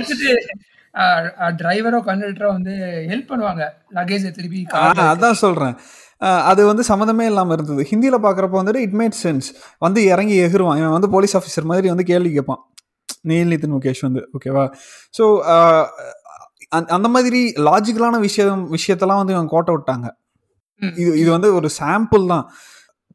[1.60, 2.72] டிரைவரோ கண்டக்டரோ வந்து
[3.10, 3.64] ஹெல்ப் பண்ணுவாங்க.
[3.98, 4.60] லக்கேஜ் திருப்பி
[5.10, 5.74] அதான் சொல்கிறேன்
[6.50, 7.82] அது வந்து சம்மந்தமே இல்லாமல் இருந்தது.
[7.90, 9.48] ஹிந்தியில் பார்க்குறப்ப வந்துட்டு இட் மேட் சென்ஸ்
[9.84, 10.78] வந்து இறங்கி எகிருவான்.
[10.80, 12.62] இவன் வந்து போலீஸ் ஆஃபீஸர் மாதிரி வந்து கேள்வி கேட்பான்.
[13.30, 14.64] நீல் நிதின் முகேஷ் வந்து ஓகேவா?
[15.18, 15.24] ஸோ
[16.72, 20.08] அந்த மாதிரி லாஜிக்கலான விஷயம் விஷயத்தெல்லாம் வந்து இவன் கோட்டை விட்டாங்க.
[21.02, 22.44] இது இது வந்து ஒரு சாம்பிள் தான்.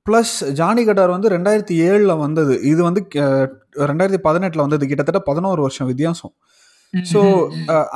[0.07, 2.55] ப்ளஸ் ஜானி கட்டார் வந்து ரெண்டாயிரத்தி ஏழில் வந்தது.
[2.71, 3.01] இது வந்து
[3.91, 4.83] ரெண்டாயிரத்தி பதினெட்டில் வந்தது.
[4.91, 6.33] கிட்டத்தட்ட பதினோரு வருஷம் வித்தியாசம்.
[6.93, 7.21] ஸோ.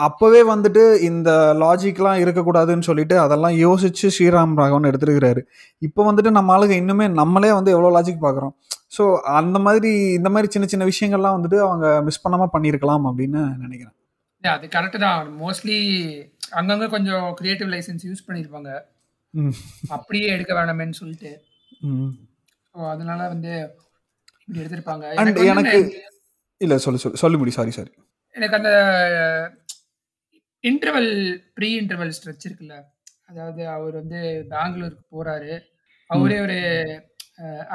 [0.07, 1.29] அப்போவே வந்துட்டு இந்த
[1.63, 5.43] லாஜிக்லாம் இருக்கக்கூடாதுன்னு சொல்லிட்டு அதெல்லாம் யோசிச்சு ஸ்ரீராம் ராகவன் எடுத்துருக்கிறாரு.
[5.81, 8.55] இப்போ வந்துட்டு நம்ம ஆளுங்க இன்னுமே நம்மளே வந்து எவ்வளோ லாஜிக் பார்க்குறோம்.
[8.97, 9.03] ஸோ
[9.39, 13.95] அந்த மாதிரி இந்த மாதிரி சின்ன சின்ன விஷயங்கள்லாம் வந்துட்டு அவங்க மிஸ் பண்ணாமல் பண்ணியிருக்கலாம் அப்படின்னு நினைக்கிறேன்.
[14.43, 15.21] அது கரெக்ட் தான்.
[15.43, 15.77] மோஸ்ட்லி
[16.59, 18.69] அங்கங்க கொஞ்சம் கிரியேட்டிவ் லைசன்ஸ் யூஸ் பண்ணியிருப்பாங்க.
[19.95, 21.31] அப்படியே எடுக்க வேணாமேன்னு சொல்லிட்டு.
[22.75, 23.51] ஸோ அதனால வந்து
[24.43, 25.05] இப்படி எடுத்திருப்பாங்க.
[25.51, 25.81] எனக்கு
[26.61, 27.91] இல்லை சொல்லு சொல்லு சொல்லி முடி சாரி சாரி
[28.35, 28.71] எனக்கு அந்த
[30.63, 31.11] இன்டர்வல்
[31.57, 32.75] ப்ரீ இன்டர்வல் ஸ்ட்ரெச் இருக்குல்ல.
[33.29, 34.19] அதாவது அவர் வந்து
[34.53, 35.53] பெங்களூருக்கு போறாரு.
[36.09, 36.57] அவரே ஒரு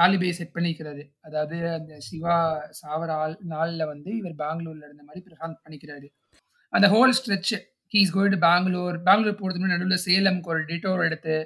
[0.04, 2.34] ஆலிபே செட் பண்ணிக்கிறாரு அதாவது அந்த சிவா
[2.80, 6.08] சாவர ஆள் நாளில் வந்து இவர் பெங்களூர்ல இருந்த மாதிரி பிரசாந்த் பண்ணிக்கிறாரு.
[6.74, 7.52] அந்த whole stretch
[7.92, 11.36] he's going to Bangalore Bangalore போகிறதுக்கு நடுவில் சேலம்க்கு ஒரு டிட்டோர் எடுத்து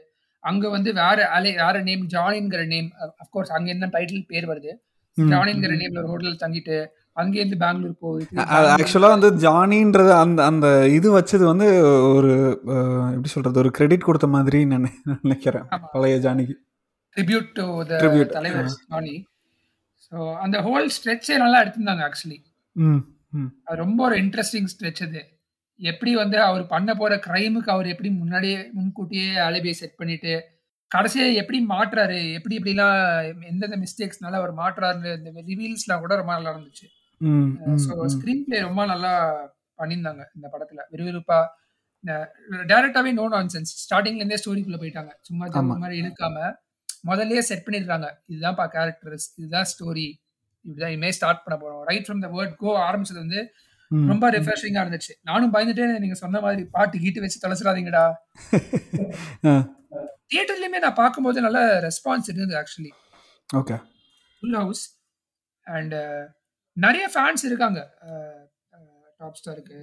[0.44, 2.88] அங்க வந்து வேற அலை வேற நேம் ஜானிங்கிற நேம்
[3.23, 4.73] அஃப்கோர்ஸ் அங்க என்ன டைட்டில் பேர் வருது.
[5.16, 6.76] ஜானிங்கிற நேம்ல ஒரு ஹோட்டல் தங்கிட்டு
[7.16, 8.26] அங்கேருந்து பெங்களூர் போகுது
[8.75, 10.66] ஆக்சுவலாக வந்து ஜானின்றது அந்த அந்த
[10.97, 11.68] இது வச்சது வந்து
[12.16, 12.30] ஒரு
[13.14, 15.66] எப்படி சொல்றது ஒரு கிரெடிட் கொடுத்த மாதிரி நான் நினைக்கிறேன்.
[15.94, 16.56] பழைய ஜானிக்கு
[17.16, 18.00] ட்ரிபியூட் டு த
[18.37, 19.16] தலைவர் ஜானி
[20.06, 22.38] ஸோ அந்த ஹோல் ஸ்ட்ரெச்சே நல்லா எடுத்திருந்தாங்க ஆக்சுவலி
[23.80, 25.20] ரொம்ப ஒரு இன்ட்ரெஸ்டிங் ஸ்ட்ரெச் அது.
[25.80, 30.32] எப்படி வந்து அவர் பண்ண போற கிரைமுக்கு அவர் எப்படி முன்னாடியே முன்கூட்டியே அலிபியை செட் பண்ணிட்டு
[30.90, 32.97] கடைசியா எப்படி மாட்டுறாரு எப்படி எப்படிலாம்
[33.50, 36.87] எந்தெந்த மிஸ்டேக்ஸ்னால அவர் மாட்டுறாரு இந்த ரிவீல்ஸ்லாம் கூட ரொம்ப நல்லா இருந்துச்சு.
[37.85, 39.12] ஸோ ஸ்க்ரீன் பிளே ரொம்ப நல்லா
[39.78, 40.80] பண்ணியிருந்தாங்க இந்த படத்துல.
[40.92, 41.38] விறுவிறுப்பா
[42.70, 45.12] டேரக்டாவே நோ நான் சென்ஸ் ஸ்டார்டிங்ல இருந்தே ஸ்டோரிக்குள்ள போயிட்டாங்க.
[45.28, 45.47] சும்மா
[45.82, 46.37] மாதிரி இழுக்காம
[47.08, 50.06] முதல்லயே செட் பண்ணிடுறாங்க இதுதான்ப்பா கேரக்டர்ஸ் இதுதான் ஸ்டோரி
[50.65, 51.83] இப்படிதான் இனிமே ஸ்டார்ட் பண்ண போறோம்.
[51.91, 53.41] Right from the word go ஆரம்பிச்சது வந்து
[54.11, 55.12] ரொம்ப ரிஃப்ரெஷிங்கா இருந்துச்சு.
[55.29, 58.05] நானும் பயந்துட்டே நீங்க சொன்ன மாதிரி பாட்டு கீட்டு வச்சு தொலைச்சிடாதீங்கடா.
[60.33, 62.93] தியேட்டர்லயுமே நான் பார்க்கும்போது நல்ல ரெஸ்பான்ஸ் இருந்தது actually
[63.61, 63.77] okay
[64.43, 64.85] full house
[65.67, 65.95] and
[66.77, 67.81] நிறைய ஃபேன்ஸ் இருக்காங்க.
[69.21, 69.79] டாப் ஸ்டாருக்கு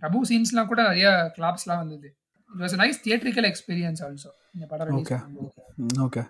[0.00, 2.08] பிரபு சீன்ஸ்லாம் கூட நிறைய கிளாப்ஸ்லாம் வந்தது.
[2.50, 5.18] It was nice theatrical experience also இந்த படம் ஓகே
[6.06, 6.22] ஓகே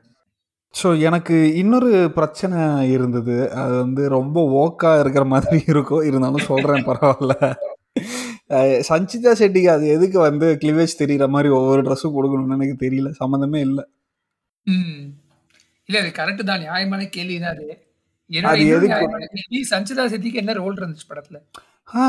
[0.77, 2.59] ஸோ எனக்கு இன்னொரு பிரச்சனை
[2.95, 3.37] இருந்தது.
[3.61, 6.05] அது வந்து ரொம்ப ஓக்கா இருக்கிற மாதிரி இருக்கும்.
[6.09, 7.35] இருந்தாலும் சொல்கிறேன் பரவாயில்ல.
[8.89, 13.11] சஞ்சிதா செட்டிக்கு அது எதுக்கு வந்து கிளிவேஜ் தெரியுற மாதிரி ஒவ்வொரு ட்ரெஸ்ஸும் கொடுக்கணும்னு எனக்கு தெரியல.
[13.21, 13.85] சம்மந்தமே இல்லை.
[15.89, 16.63] இல்ல அது கரெக்ட் தான்.
[16.65, 17.67] நியாயமான கேள்வி தான் அது
[19.73, 21.39] சஞ்சிதா செட்டிக்கு என்ன ரோல் இருந்துச்சு படத்துல?
[21.95, 22.05] ஆ,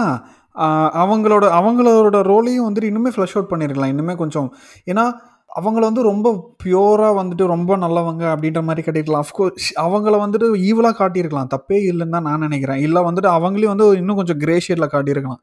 [1.01, 4.47] அவங்களோட அவங்களோட ரோலையும் வந்துட்டு இன்னுமே ஃப்ளஷ் அவுட் பண்ணியிருக்கலாம் இன்னுமே கொஞ்சம்
[4.88, 5.03] ஏன்னா
[5.50, 6.27] அவங்கள வந்து ரொம்ப
[6.63, 11.51] பியூராக வந்துட்டு ரொம்ப நல்லவங்க அப்படின்ற மாதிரி கட்டிருக்கலாம் அஃப்கோர்ஸ் அவங்கள வந்துட்டு ஈவலாக காட்டியிருக்கலாம்.
[11.56, 12.82] தப்பே இல்லைன்னு தான் நான் நினைக்கிறேன்.
[12.88, 15.42] இல்லை வந்துட்டு அவங்களையும் வந்து இன்னும் கொஞ்சம் கிரே ஷேடில் காட்டியிருக்கலாம்.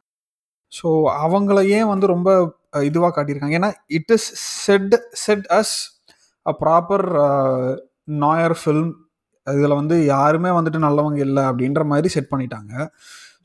[0.73, 0.89] ஸோ
[1.27, 2.31] அவங்கள ஏன் வந்து ரொம்ப
[2.91, 3.59] இதுவாக காட்டியிருக்காங்க.
[3.61, 4.29] ஏன்னா it is
[4.65, 4.95] set
[5.25, 5.75] set as
[6.47, 7.07] a proper
[8.25, 8.93] noir film
[9.47, 12.73] இதில் வந்து யாருமே வந்துட்டு நல்லவங்க இல்லை அப்படின்ற மாதிரி செட் பண்ணிட்டாங்க.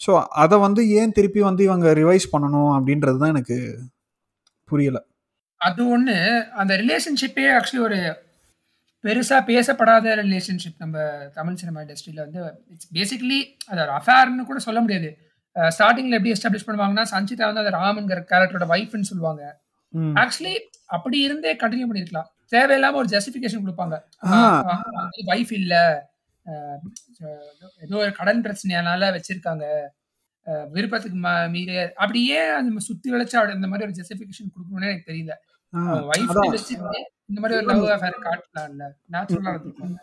[0.05, 0.11] ஸோ
[0.43, 3.57] அதை வந்து ஏன் திருப்பி வந்து இவங்க ரிவைஸ் பண்ணணும் அப்படின்றது தான் எனக்கு
[4.69, 5.01] புரியலை.
[5.61, 6.15] அது ஒண்ணு
[6.53, 7.97] அந்த ரிலேஷன்ஷிப்பே ஆக்சுவலி ஒரு
[9.03, 10.97] பெருசா பேசப்படாத ரிலேஷன்ஷிப் நம்ம
[11.33, 15.09] தமிழ் சினிமா இண்டஸ்ட்ரியில வந்து இட்ஸ் பேசிக்கலி அது ஒரு அஃபேர்னு கூட சொல்ல முடியாது.
[15.55, 19.43] ஸ்டார்டிங்ல எப்படி எஸ்டாப்ளிஷ் பண்ணுவாங்கன்னா சஞ்சிதா வந்து அந்த ராமன்கிற கேரக்டரோட ஒய்ஃப்னு சொல்லுவாங்க.
[19.93, 20.13] ம்.
[20.17, 20.53] ஆக்சுவலி
[20.89, 23.95] அப்படி இருந்தே கண்டினியூ பண்ணிருக்கலாம் தேவையில்லாம ஒரு ஜஸ்டிஃபிகேஷன் கொடுப்பாங்க.
[24.27, 24.37] ஆ.
[25.27, 25.73] வைஃப் இல்ல.
[26.45, 26.79] அஹ்,
[27.81, 29.65] ஏதோ ஒரு கடன் பிரச்சனையால வச்சிருக்காங்க.
[30.75, 31.19] விருப்பத்துக்கு
[31.55, 35.33] மீறி அப்படியே அந்த சுத்தி வளைச்சு அப்படி இந்த மாதிரி ஒரு ஜஸ்டிஃபிகேஷன் கொடுக்கணும்னு எனக்கு தெரியல.
[37.31, 38.85] இந்த மாதிரி ஒரு லவ் அஃபேர் காட்டலாம்ல.
[39.15, 39.97] நேச்சுரலா இருந்துருக்காங்க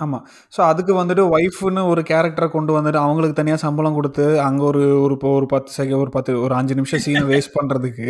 [0.00, 0.22] ஆமாம்
[0.54, 5.14] ஸோ அதுக்கு வந்துட்டு ஒய்ஃப்னு ஒரு கேரக்டரை கொண்டு வந்துட்டு அவங்களுக்கு தனியாக சம்பளம் கொடுத்து அங்கே ஒரு ஒரு
[5.16, 8.08] இப்போ ஒரு பத்து செகண்ட் ஒரு பத்து ஒரு அஞ்சு நிமிஷம் சீனை வேஸ்ட் பண்ணுறதுக்கு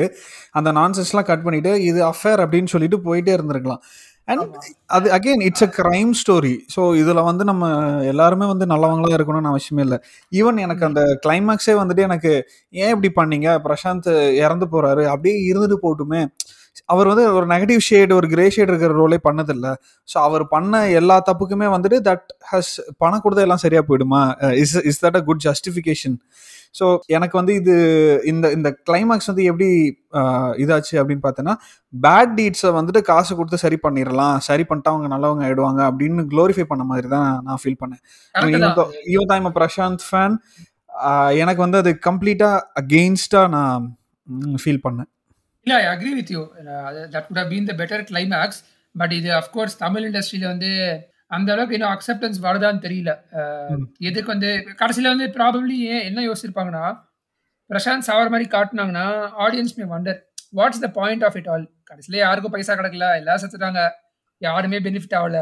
[0.58, 3.82] அந்த நான்சென்ஸ்லாம் கட் பண்ணிட்டு இது அஃபேர் அப்படின்னு சொல்லிட்டு போயிட்டே இருந்திருக்கலாம்.
[4.28, 4.42] அண்ட்
[4.96, 7.64] அது again it's a crime story so இதில் வந்து நம்ம
[8.12, 9.98] எல்லாருமே வந்து நல்லவங்களா இருக்கணும்னு அவசியமே இல்லை.
[10.32, 12.32] ஈவன் எனக்கு அந்த கிளைமேக்ஸே வந்துட்டு எனக்கு
[12.82, 13.48] ஏன் இப்படி பண்ணீங்க?
[13.66, 14.10] பிரசாந்த்
[14.44, 15.04] இறந்து போறாரு.
[15.14, 16.22] அப்படியே இருந்துட்டு போட்டுமே.
[16.92, 19.66] அவர் வந்து ஒரு நெகட்டிவ் ஷேட் ஒரு கிரே ஷேட் இருக்கிற ரோலே பண்ணதில்ல.
[20.08, 24.22] ஸோ அவர் பண்ண எல்லா தப்புக்குமே வந்துட்டு தட் ஹஸ் பணம் கொடுத்தா எல்லாம் சரியா போயிடுமா?
[24.62, 26.16] Is is that a good justification
[26.74, 27.74] so எனக்கு வந்து இது
[28.24, 29.68] இந்த இந்த கிளைமேக்ஸ் வந்து எப்படி
[30.56, 31.54] இதாச்சு அப்படின்னு பார்த்தோன்னா
[31.94, 36.84] பேட் டீட்ஸை வந்துட்டு காசு கொடுத்து சரி பண்ணிடலாம் சரி பண்ணிட்டா அவங்க நல்லவங்க ஆயிடுவாங்க அப்படின்னு க்ளோரிஃபை பண்ண
[36.84, 38.02] மாதிரி தான் நான் ஃபீல் பண்ணேன்.
[38.70, 38.92] தான்.
[39.14, 40.36] இப்போ பிரசாந்த் ஃபேன்
[41.34, 43.84] எனக்கு வந்து அது கம்ப்ளீட்டாக அகெயின்ஸ்டாக நான்
[44.64, 45.08] ஃபீல் பண்ணேன்.
[45.66, 46.42] இல்ல I agree with you
[47.14, 48.60] that could have been the better climax
[48.94, 50.70] but இது அஃப்கோர்ஸ் தமிழ் இண்டஸ்ட்ரியில வந்து
[51.32, 53.10] அந்த அளவுக்கு இன்னும் அக்செப்டன்ஸ் வருதான்னு தெரியல.
[54.00, 56.84] எதுக்கு வந்து கடைசியில வந்து ப்ராபப்ளி ஏன் என்ன யோசிச்சிருப்பாங்கன்னா
[57.70, 59.06] பிரசாந்த் சாவர் மாதிரி காட்டுனாங்கன்னா
[59.38, 60.18] audience may wonder
[60.56, 63.82] what's the point of it all கடைசியில யாருக்கும் பைசா கிடைக்கல எல்லாரும் செத்துட்டாங்க
[64.42, 65.38] யாருமே பெனிஃபிட் ஆகல.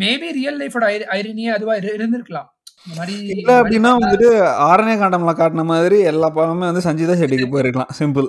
[0.00, 2.48] மேபி ரியல் லைஃபோட ஐரனியே அதுவா இரு- இருந்திருக்கலாம்.
[2.86, 4.28] இந்த மாதிரி இல்லை அப்படின்னா வந்துட்டு
[4.66, 8.28] ஆரண்ய காண்டம்ல காட்டின மாதிரி எல்லா படமுமே வந்து சஞ்சிதா ஷெட்டிக்கு போயிருக்கலாம் சிம்பிள்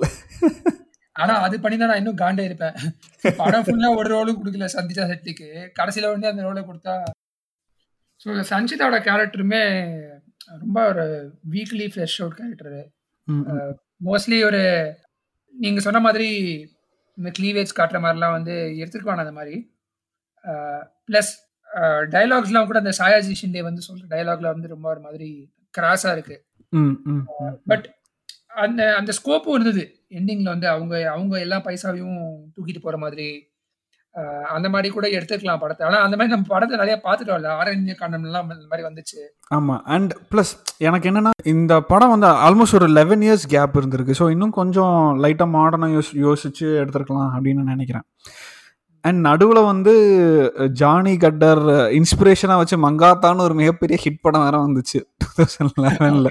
[1.16, 2.76] ஆனா அது பண்ணி நான் இன்னும் காண்டே இருப்பேன்.
[3.40, 5.48] படம் ஃபுல்லா ஒரு ரோலும் கொடுக்கல சந்திதா செட்டிக்கு.
[5.78, 6.94] கடைசியில வந்து அந்த ரோலை கொடுத்தா.
[8.20, 9.62] ஸோ சஞ்சிதாவோட கேரக்டருமே
[10.62, 11.04] ரொம்ப ஒரு
[11.54, 12.82] weakly fleshed out character
[14.08, 14.62] mostly ஒரு
[15.54, 16.28] நீங்க சொன்ன மாதிரி
[17.18, 19.56] இந்த க்ளீவேஜ் காட்டுற மாதிரிலாம் வந்து எடுத்துருக்கான அந்த மாதிரி.
[21.08, 21.32] ப்ளஸ்
[22.14, 25.30] டைலாக்ஸ்லாம் கூட அந்த சாயாஜி ஷிண்டே வந்து சொல்ற டைலாக்ல வந்து ரொம்ப ஒரு மாதிரி
[25.78, 26.36] கிராஸா இருக்கு.
[27.70, 27.86] பட்
[28.62, 29.84] அந்த அந்த ஸ்கோப்பும் இருந்தது.
[30.18, 32.22] எண்டிங்ல வந்து அவங்க அவங்க எல்லா பைசாவையும்
[32.54, 33.28] தூக்கிட்டு போற மாதிரி
[34.54, 35.82] அந்த மாதிரி கூட எடுத்துக்கலாம் படத்தை.
[35.86, 37.48] ஆனா அந்த மாதிரி நம்ம படத்தை நிறைய பார்த்துட்டோம்ல.
[37.60, 39.20] ஆரண்ய காண்டம்லாம் இந்த மாதிரி வந்துச்சு.
[39.56, 40.52] ஆமாம் அண்ட் ப்ளஸ்
[40.88, 44.18] எனக்கு என்னன்னா இந்த படம் வந்து ஆல்மோஸ்ட் ஒரு லெவன் இயர்ஸ் கேப் இருந்திருக்கு.
[44.20, 48.06] ஸோ இன்னும் கொஞ்சம் லைட்டாக மாடர்னாக யோசி யோசிச்சு எடுத்திருக்கலாம் அப்படின்னு நினைக்கிறேன்.
[49.04, 49.94] அண்ட் நடுவில் வந்து
[50.82, 51.64] ஜானி கட்டர்
[52.00, 55.00] இன்ஸ்பிரேஷனாக வச்சு மங்காத்தான்னு ஒரு மிகப்பெரிய ஹிட் படம் வேற வந்துச்சு.
[55.22, 56.30] டூ தௌசண்ட் லெவனில்.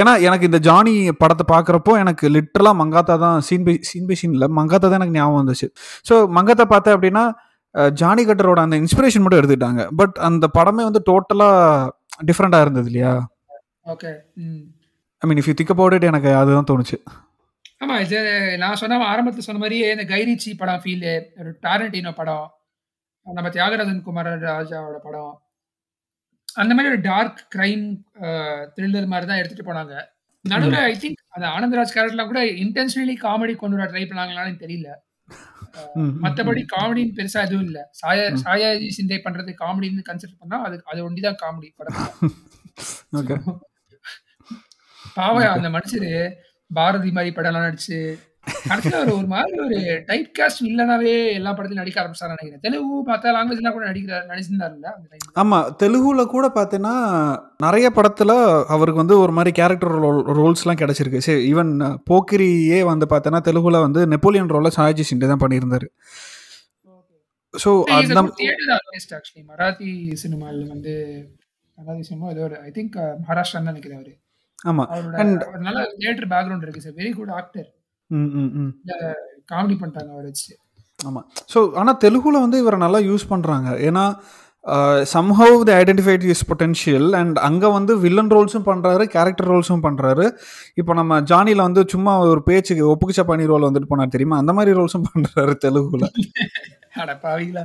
[0.00, 4.34] ஏன்னா எனக்கு இந்த ஜானி படத்தை பார்க்குறப்போ எனக்கு லிட்டரலாக மங்காத்தா தான் scene by scene by scene
[4.36, 5.68] இல்லை மங்காத்தா தான் எனக்கு ஞாபகம் வந்துச்சு.
[6.08, 7.24] ஸோ மங்காத்தா பார்த்தேன் அப்படின்னா
[8.00, 9.82] ஜானி கட்டரோட அந்த இன்ஸ்பிரேஷன் மட்டும் எடுத்துக்கிட்டாங்க.
[10.00, 11.90] பட் அந்த படமே வந்து டோட்டலாக
[12.28, 13.14] டிஃப்ரெண்ட்டாக இருந்தது இல்லையா?
[13.94, 14.12] Okay
[15.22, 16.98] I mean if you think about it எனக்கு அதுதான் தோணுச்சு.
[17.84, 18.18] ஆமா இது
[18.62, 21.08] நான் சொன்ன ஆரம்பத்துல சொன்ன மாதிரியே இந்த கைரிச்சி படம் ஃபீல்
[21.40, 22.46] ஒரு டாரண்டினோ படம்
[23.26, 25.34] நம்ம தியாகராஜன் குமார ராஜாவோட படம்
[26.56, 27.84] அந்த மாதிரி ஒரு டார்க் கிரைம்
[28.76, 29.94] த்ரில்லர் மாதிரி தான் எடுத்துட்டு போனாங்க.
[30.44, 34.88] நடுவில் ஐ திங்க் அந்த ஆனந்தராஜ் கேரக்டர்லாம் கூட இன்டென்ஷனலி காமெடி கொண்டு வர ட்ரை பண்ணாங்களான்னு தெரியல.
[36.24, 37.80] மற்றபடி காமெடின்னு பெருசா எதுவும் இல்ல.
[38.00, 41.98] சாய சாயாஜி சிந்தை பண்றது காமெடின்னு கன்சிடர் பண்ணா அது அது ஒண்டிதான் காமெடி படம்.
[45.18, 46.10] பாவம் அந்த மனுஷரு
[46.70, 47.98] பாரதி மாதிரி படம்லாம் நடிச்சு
[48.70, 49.78] கடைசியில் ஒரு ஒரு மாதிரி ஒரு
[50.08, 52.62] டைப் காஸ்ட் இல்லைனாவே எல்லா படத்திலும் நடிக்க ஆரம்பிச்சாரு நினைக்கிறேன்.
[52.66, 54.92] தெலுங்கு மற்ற லாங்குவேஜ்லாம் கூட நடிக்கிறார் நடிச்சிருந்தாருல்ல
[55.42, 56.94] ஆமாம் தெலுங்குல கூட பார்த்தீங்கன்னா
[57.66, 58.34] நிறைய படத்தில்
[58.74, 61.24] அவருக்கு வந்து ஒரு மாதிரி கேரக்டர் ரோல் ரோல்ஸ்லாம் கிடச்சிருக்கு.
[61.28, 61.72] சரி ஈவன்
[62.10, 65.88] போக்கிரியே வந்து பார்த்தீங்கன்னா தெலுங்குல வந்து நெப்போலியன் ரோலில் சாயாஜி சிண்டே தான் பண்ணியிருந்தாரு.
[67.54, 68.20] ஸோ அந்த
[69.16, 69.90] ஆக்சுவலி மராத்தி
[70.22, 70.94] சினிமாவில் வந்து
[71.78, 74.14] மராத்தி சினிமா ஏதோ ஒரு ஐ திங்க் மகாராஷ்டிரான்னு நினைக்கிறேன் அவரு.
[74.70, 74.90] ஆமாம்
[75.52, 76.84] ஒரு நல்ல தியேட்டர் பேக்ரவுண்ட் இருக்கு.
[76.86, 77.68] Sir very good actor
[79.52, 80.50] comedy பண்ணிட்டாங்க அவர் வச்சு.
[81.00, 84.04] ஆமாம் ஸோ ஆனால் தெலுங்குல வந்து இவரை நல்லா யூஸ் பண்ணுறாங்க ஏன்னா
[85.14, 90.24] somehow they identified his potential and அங்கே வந்து வில்லன் ரோல்ஸும் பண்ணுறாரு கேரக்டர் ரோல்ஸும் பண்ணுறாரு
[90.80, 94.38] இப்போ நம்ம ஜானியில் வந்து சும்மா ஒரு பேச்சுக்கு ஒப்புக்கு சப்பானி ரோல் வந்துட்டு போனார் தெரியுமா?
[94.42, 96.08] அந்த மாதிரி ரோல்ஸும் பண்ணுறாரு தெலுங்குல
[97.02, 97.62] அட பாவிங்களா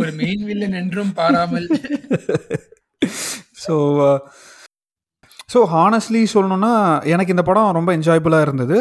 [0.00, 1.66] ஒரு மெயின் வில்லன் என்றும் பாராமல்.
[3.64, 3.74] ஸோ
[5.52, 6.72] ஸோ ஹானஸ்ட்லி சொல்லணும்னா
[7.12, 8.78] எனக்கு இந்த படம் ரொம்ப என்ஜாயபுளாக இருந்தது.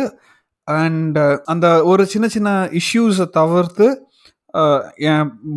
[0.68, 2.50] அண்ட் uh, அந்த ஒரு சின்ன சின்ன
[2.80, 3.88] இஷ்யூஸை தவிர்த்து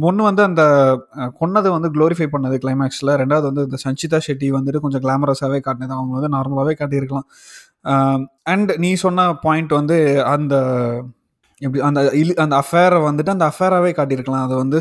[0.09, 0.63] ஒன்று வந்து அந்த
[1.41, 5.95] கொன்னதை வந்து க்ளோரிஃபை பண்ணது கிளைமேக்ஸில் ரெண்டாவது வந்து இந்த சஞ்சிதா ஷெட்டி வந்துட்டு கொஞ்சம் கிளாமரஸாகவே காட்டினது.
[5.99, 7.29] அவங்க வந்து நார்மலாகவே காட்டியிருக்கலாம்.
[8.53, 9.99] அண்ட் நீ சொன்ன பாயிண்ட் வந்து
[10.35, 10.55] அந்த
[11.63, 14.47] எப்படி அந்த இல் அந்த அஃபேரை வந்துட்டு அந்த அஃபேராகவே காட்டியிருக்கலாம்.
[14.49, 14.81] அதை வந்து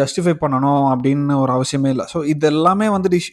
[0.00, 2.06] ஜஸ்டிஃபை பண்ணணும் அப்படின்னு ஒரு அவசியமே இல்லை.
[2.12, 3.32] ஸோ இது எல்லாமே வந்து this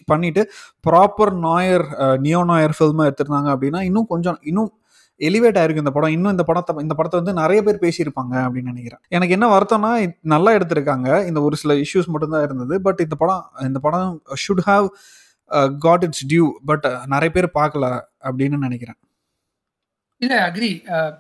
[0.87, 1.85] proper noir
[2.25, 4.71] neo noir ஃபில்மை எடுத்திருந்தாங்க அப்படின்னா இன்னும் கொஞ்சம் இன்னும்
[5.19, 6.09] எலிவேட் ஆயிருக்கு இந்த படம்.
[6.09, 9.01] இன்னும் இந்த படத்தை இந்த படத்தை வந்து நிறைய பேர் பேசியிருப்பாங்க அப்படின்னு நினைக்கிறேன்.
[9.07, 11.27] எனக்கு என்ன வருத்தம்னா நல்லா எடுத்திருக்காங்க.
[11.27, 12.81] இந்த ஒரு சில இஷ்யூஸ் மட்டும்தான் இருந்தது.
[12.81, 14.87] பட் இந்த படம் இந்த படம் should have
[15.79, 17.85] got its due but நிறைய பேர் பார்க்கல
[18.29, 18.99] அப்படின்னு நினைக்கிறேன்.
[20.21, 20.71] இல்ல அக்ரி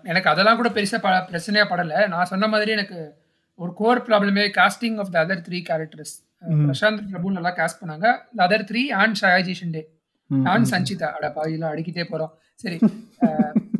[0.03, 2.07] எனக்கு அதெல்லாம் கூட பெருசா ப பிரச்சனையா படல.
[2.07, 2.99] நான் சொன்ன மாதிரி எனக்கு
[3.55, 6.15] ஒரு கோர் ப்ராப்ளமே casting of the other three characters.
[6.65, 8.07] Prashanth Prabhu நல்லா காஸ்ட் பண்ணாங்க.
[8.35, 9.83] The other three and Sayaji Shinde
[10.27, 10.65] நான்.
[10.71, 12.33] சஞ்சிதா அட பாதிலாம் அடிக்கிட்டே போறோம்.
[12.55, 12.79] சரி.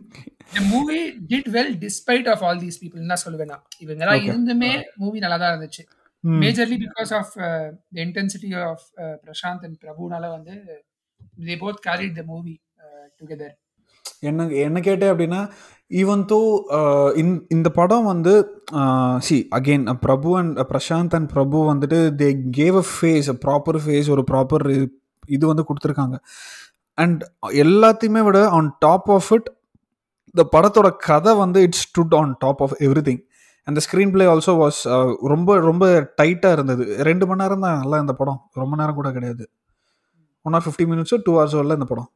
[0.48, 0.98] இந்த movie
[1.32, 4.26] did well despite of all these people தான் சொல்லுவேன் இவங்க எல்லாம்.
[4.28, 4.72] இருந்துமே
[5.04, 5.84] மூவி நல்லா தான் இருந்துச்சு.
[6.24, 8.86] Majorly because of the intensity of
[9.26, 10.56] Prashanth and பிரபுனால வந்து
[11.50, 12.56] they both carried the movie
[13.20, 13.56] together
[14.30, 15.40] என்ன என்ன கேட்டேன் அப்படின்னா
[15.92, 16.40] ஈவன் தோ
[17.56, 18.34] இந்த படம் வந்து
[19.28, 24.24] C again Prabhu and Prashanth and Prabhu வந்துட்டு they gave a face proper face ஒரு
[24.32, 24.66] ப்ராப்பர்
[25.36, 26.16] இது வந்து கொடுத்துருக்காங்க.
[26.98, 27.22] அண்ட்
[27.66, 29.48] எல்லாத்தையுமே விட ஆன் டாப் ஆஃப் இட்
[30.36, 33.22] இந்த படத்தோட கதை வந்து it's stood on top of everything
[33.68, 34.80] அந்த ஸ்க்ரீன் பிளே ஆல்சோ வாஸ்
[35.32, 35.86] ரொம்ப ரொம்ப
[36.20, 36.84] டைட்டாக இருந்தது.
[37.08, 38.40] ரெண்டு மணி நேரம் தான் நல்லா இந்த படம்.
[38.56, 39.44] ரொம்ப நேரம் கூட கிடையாது.
[40.46, 42.10] ஒன் ஆர் ஃபிஃப்டி மினிட்ஸோ டூ ஹவர்ஸ் வரல இந்த படம்.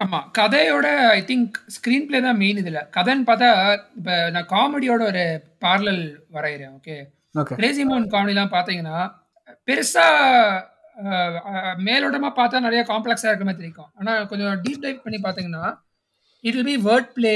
[0.00, 0.18] ஆமா.
[0.36, 2.80] கதையோட ஐ திங்க் ஸ்க்ரீன் பிளே தான் மெயின் இதுல.
[2.94, 3.48] கதைன்னு பார்த்தா
[3.98, 5.24] இப்ப நான் காமெடியோட ஒரு
[5.64, 6.96] பார்லல் வரைகிறேன் ஓகே
[7.58, 8.98] கிரேசி மோன் காமெடிலாம் பார்த்தீங்கன்னா
[9.68, 10.06] பெருசா
[11.02, 13.90] அஹ், அஹ், மேலோட்டமா பார்த்தா நிறைய காம்ப்ளெக்ஸா இருக்க மாதிரி தெரியும்.
[13.98, 15.64] ஆனா கொஞ்சம் டீப் டைப் பண்ணி பார்த்தீங்கன்னா
[16.44, 17.34] it will be word play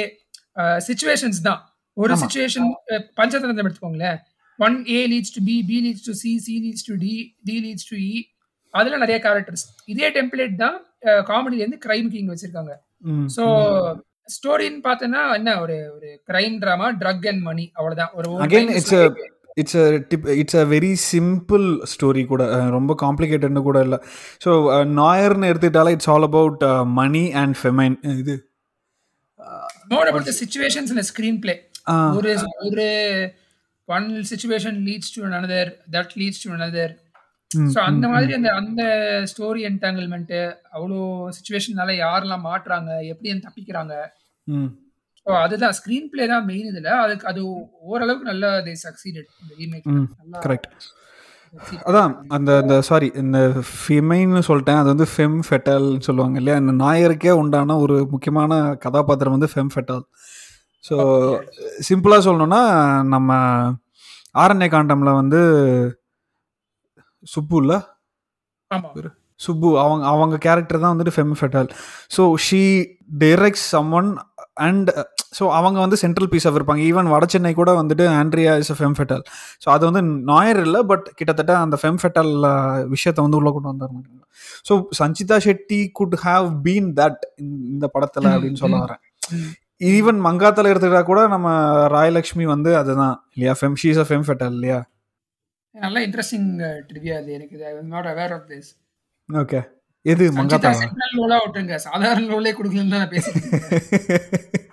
[0.88, 1.60] situations தான்.
[1.96, 2.12] ஒரு.
[2.22, 2.68] சுச்சுவேஷன்
[3.20, 4.18] பஞ்சதந்திரம் எடுத்துக்கோங்களேன்.
[4.58, 7.14] One A leads to B B leads to C C leads to D
[7.48, 8.14] D leads to E
[8.74, 10.76] அதுல நிறைய கேரக்டர்ஸ் இதே டெம்ப்ளேட் தான்
[11.30, 12.72] காமெடில இருந்து கிரைம் கிங் வச்சிருக்காங்க.
[13.36, 13.44] ஸோ
[14.34, 18.12] ஸ்டோரின்னு பார்த்தோன்னா என்ன ஒரு ஒரு crime drama drug and money அவ்வளவுதான்.
[18.18, 18.28] ஒரு
[19.60, 22.44] it's a tip it's a very simple story கூட
[22.76, 23.98] ரொம்ப காம்ப்ளிகேட்டட்னு கூட இல்லை.
[24.44, 24.50] ஸோ
[25.00, 26.64] நாயர்னு எடுத்துக்கிட்டாலே it's all about
[27.00, 28.34] money and famine இது
[29.90, 31.56] more about the situations in a screenplay.
[31.88, 32.30] ஆ, ஒரு
[32.66, 32.84] ஒரு
[33.88, 36.88] one situation leads to another, that leads to another.
[37.50, 38.82] ம், ஸோ அந்த ம், மாதிரி அந்த அந்த
[39.32, 40.32] ஸ்டோரி என்டாங்கிள்மெண்ட்
[40.72, 40.98] அவ்வளோ
[41.36, 43.94] சுச்சுவேஷனால யாரெல்லாம் மாட்டுறாங்க எப்படி தப்பிக்கிறாங்க?
[45.26, 46.90] ஸோ அதுதான் ஸ்க்ரீன் பிளே தான் மெயின் இதுல.
[47.04, 47.42] அதுக்கு அது
[47.82, 48.50] ஓரளவுக்கு நல்லா
[49.94, 50.74] ம் நல்லா கரெக்ட்
[51.88, 53.38] அதான் அந்த அந்த சாரி இந்த
[53.72, 54.80] ஃபெமைன்னு சொல்லிட்டேன்.
[54.82, 56.56] அது வந்து ஃபெம் ஃபெட்டல்னு சொல்லுவாங்க இல்லையா?
[56.62, 58.52] இந்த நாயருக்கே உண்டான ஒரு முக்கியமான
[58.84, 60.02] கதாபாத்திரம் வந்து ஃபெம் ஃபெட்டல்
[60.84, 60.96] ஸோ
[61.88, 62.62] சிம்பிளாக சொல்லணும்னா
[63.14, 63.30] நம்ம
[64.42, 65.40] ஆரண்ய காண்டமில் வந்து
[67.26, 67.78] சுப்பு இல்லை?
[69.40, 69.68] சுப்பு.
[69.84, 71.68] அவங்க அவங்க கேரக்டர் தான் வந்துட்டு femme fatale
[72.16, 72.62] so she
[73.22, 73.64] direct
[74.00, 74.10] someone
[74.66, 74.90] and
[75.34, 76.82] so அவங்க வந்து சென்ட்ரல் பீஸாக இருப்பாங்க.
[76.88, 79.22] ஈவன் வட சென்னை கூட வந்துட்டு Andrea is a femme fatale
[79.64, 82.32] so அது வந்து நாயர் இல்லை பட் கிட்டத்தட்ட அந்த ஃபெம்ஃபெட்டல்
[82.94, 83.92] விஷயத்தை வந்து உள்ளே கொண்டு வந்தார்.
[84.68, 87.20] So Sanchita Shetty could have been that
[87.74, 88.78] இந்த படத்தில் அப்படின்னு சொல்ல.
[88.86, 89.02] வரேன்.
[89.92, 91.48] ஈவன் மங்காத்தில் எடுத்துக்கிட்டா கூட நம்ம
[91.94, 93.54] ராயலக்ஷ்மி வந்து அதுதான் இல்லையா?
[93.60, 94.78] ஃபெம் ஷீஸ் அ ஃபெம்ஃபெட்டல் இல்லையா?
[95.74, 96.48] நல்ல இன்ட்ரெஸ்டிங்
[96.90, 97.56] ட்ரிவியா அது எனக்கு.
[97.70, 98.68] I was not aware of this
[99.28, 99.60] okay
[100.06, 101.76] எது மங்காத்தா சென்ட்ரல் ரோலா விட்டுருங்க.
[101.86, 104.60] சாதாரண ரோலே கொடுக்கலன்னு தான் நான் இருக்கேன்.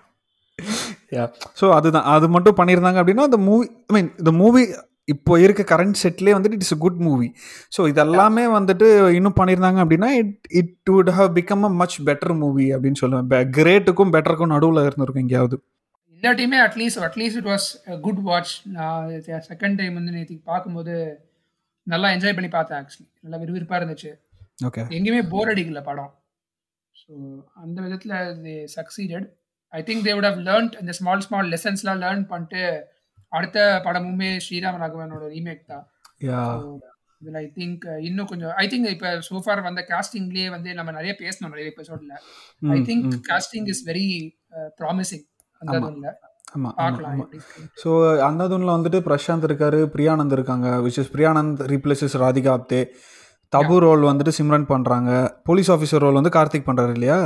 [1.11, 1.25] யா
[1.59, 2.07] ஸோ அதுதான்.
[2.15, 4.63] அது மட்டும் பண்ணியிருந்தாங்க அப்படின்னா அந்த மூவி ஐ மீன் இந்த மூவி
[5.07, 7.27] இப்போ இருக்க கரண்ட் செட்லேயே வந்துட்டு it's a good movie
[7.75, 12.67] so இதெல்லாமே வந்துட்டு இன்னும் பண்ணியிருந்தாங்க அப்படின்னா it it would have become a much better movie
[12.75, 13.49] அப்படின்னு சொல்லுவேன்.
[13.57, 15.57] கிரேட்டுக்கும் பெட்டருக்கும் நடுவில் இருந்திருக்கும் எங்கேயாவது.
[16.23, 17.67] இல்லாட்டியுமே at least at least it was
[18.05, 19.09] good watch நான்
[19.51, 20.95] செகண்ட் டைம் வந்து நேற்று பார்க்கும்போது
[21.87, 24.11] நல்லா என்ஜாய் பண்ணி பார்த்தேன் ஆக்சுவலி நல்லா விறுவிறுப்பாக இருந்துச்சு.
[24.67, 26.11] ஓகே எங்கேயுமே போர் அடிக்கல படம்.
[26.95, 27.11] ஸோ
[27.63, 29.27] அந்த விதத்தில் they succeeded
[29.73, 32.63] I think they would have learnt இந்த ஸ்மால் ஸ்மால் லெசன்ஸ்லாம் லேர்ன் பண்ணிட்டு
[33.31, 35.83] அடுத்த படமுமே ஸ்ரீராம் ராகவனோட ரீமேக் தான்
[37.21, 41.53] இதில் ஐ திங்க் இன்னும் கொஞ்சம் ஐ திங்க் இப்போ சோஃபார் வந்த காஸ்டிங்லேயே வந்து நம்ம நிறைய பேசணும்
[41.53, 42.13] நிறைய எபிசோட்ல
[42.71, 43.05] I think.
[43.29, 44.05] Casting is very
[44.79, 45.25] promising
[45.61, 45.75] அந்த.
[45.93, 46.11] இதுல
[47.81, 47.89] ஸோ
[48.27, 52.81] அந்த தூணில் வந்துட்டு பிரசாந்த் இருக்காரு பிரியானந்த் இருக்காங்க which is Priya Anand replaces Radhika Apte
[53.53, 55.11] Tabu role வந்துட்டு சிம்ரன் பண்ணுறாங்க
[55.47, 57.19] போலீஸ் ஆஃபீஸர் ரோல் வந்து கார்த்திக் பண்ணுறாரு இல்லையா?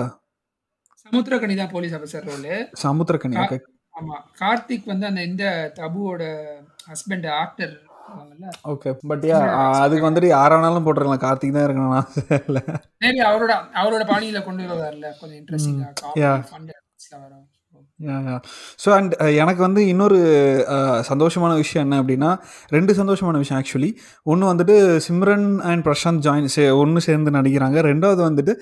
[1.16, 2.48] சமுத்திரக்கனி தான் police officer role
[2.82, 3.58] Samuthirakani okay
[3.94, 4.16] ஆமா.
[4.40, 5.44] கார்த்திக் வந்து அந்த இந்த
[5.78, 6.24] தபுவோட
[6.90, 7.76] husband actor
[8.72, 9.38] okay but yeah
[9.78, 11.96] அதுக்கு வந்துட்டு யாரானாலும் போட்டுருக்கலாம் கார்த்திக் தான் இருக்கணும்
[13.28, 15.08] அவரோட அவரோட பாணியில கொண்டு வருவார்ல.
[15.20, 15.90] கொஞ்சம் இன்ட்ரெஸ்டிங்கா
[18.84, 20.18] ஸோ அண்ட் எனக்கு வந்து இன்னொரு
[21.10, 22.30] சந்தோஷமான விஷயம் என்ன அப்படின்னா
[22.68, 23.92] ரெண்டு சந்தோஷமான விஷயம் ஆக்சுவலி
[24.24, 24.76] ஒன்று வந்துட்டு
[25.08, 27.78] சிம்ரன் அண்ட் பிரசாந்த் ஜாயின் சே ஒன்று சேர்ந்து நடிக்கிறாங்க.
[27.92, 28.56] ரெண்டாவது வந்துட்டு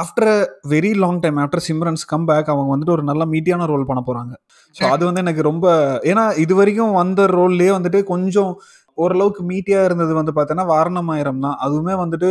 [0.00, 0.32] after
[0.68, 4.32] very long time after Simran's come back அவங்க வந்துட்டு ஒரு நல்ல மீட்டியான ரோல் பண்ண போகிறாங்க
[4.76, 5.66] ஸோ அது வந்து எனக்கு ரொம்ப
[6.12, 8.52] ஏன்னா இது வரைக்கும் வந்த ரோல்லேயே வந்துட்டு கொஞ்சம்
[8.98, 11.58] ஓரளவுக்கு மீட்டியாக இருந்தது வந்து பார்த்தோன்னா வாரணம் ஆயிரம் தான்.
[11.66, 12.30] அதுவுமே வந்துட்டு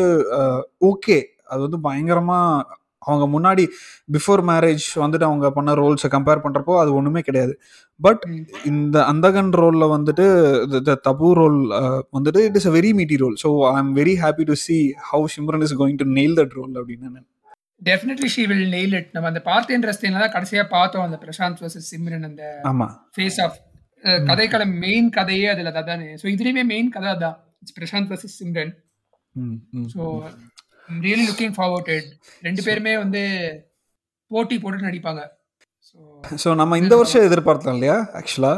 [0.92, 1.18] ஓகே
[1.52, 3.64] அது வந்து பயங்கரமாக அவங்க முன்னாடி
[4.16, 7.54] பிஃபோர் மேரேஜ் வந்துட்டு அவங்க பண்ண ரோல்ஸை கம்பேர் பண்ணுறப்போ அது ஒன்றுமே கிடையாது.
[8.00, 8.24] பட்.
[8.72, 10.26] இந்த அந்தகன் ரோலில் வந்துட்டு
[10.88, 11.60] த தபு ரோல்
[12.18, 14.78] வந்துட்டு it is a very meaty role so I am very happy to see
[15.10, 17.22] how Simran is going to nail that role அப்படின்னு
[17.82, 21.90] definitely she will nail it நம்ம அந்த பார்த்தேன் ரஸ்தில தான் கடைசியா பார்த்தோம் அந்த பிரசாந்த் வர்சஸ்
[21.92, 23.58] சிம்ரன் அந்த ஆமாம் ஃபேஸ் ஆஃப்
[24.30, 26.10] கதைக்களம் மெயின் கதையே அதுல அதானே.
[26.22, 27.38] ஸோ இதுலயுமே மெயின் கதை அதான்.
[27.78, 28.74] Prashanth versus Simran.
[29.94, 30.02] So
[31.06, 31.92] really looking forward
[32.48, 33.22] ரெண்டு பேருமே வந்து
[34.32, 35.22] போட்டி போட்டு நடிப்பாங்க.
[36.44, 38.58] ஸோ நம்ம இந்த வருஷம் எதிர்பார்த்தோம் இல்லையா ஆக்சுவலாக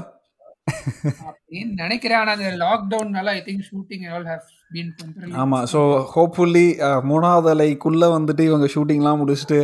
[1.30, 2.20] அப்படின்னு நினைக்கிறேன்.
[2.22, 4.92] ஆனா அந்த லாக்டவுன்னால I think shooting all have been
[5.44, 5.80] ஆமாம் ஸோ
[6.14, 6.66] ஹோப்ஃபுல்லி
[7.12, 9.60] மூணாவது அலைக்குள்ளே வந்துட்டு இவங்க ஷூட்டிங்லாம் முடிச்சுட்டு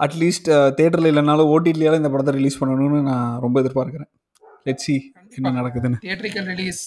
[0.00, 4.10] அட்லீஸ்ட் தேட்டரில் இல்லைனாலும் ஓடிடியால இந்த படத்தை ரிலீஸ் பண்ணணும்னு நான் ரொம்ப எதிர்பார்க்குறேன்.
[4.66, 4.96] லெட் சி
[5.36, 5.98] என்ன நடக்குதுன்னு.
[6.06, 6.82] Theatrical release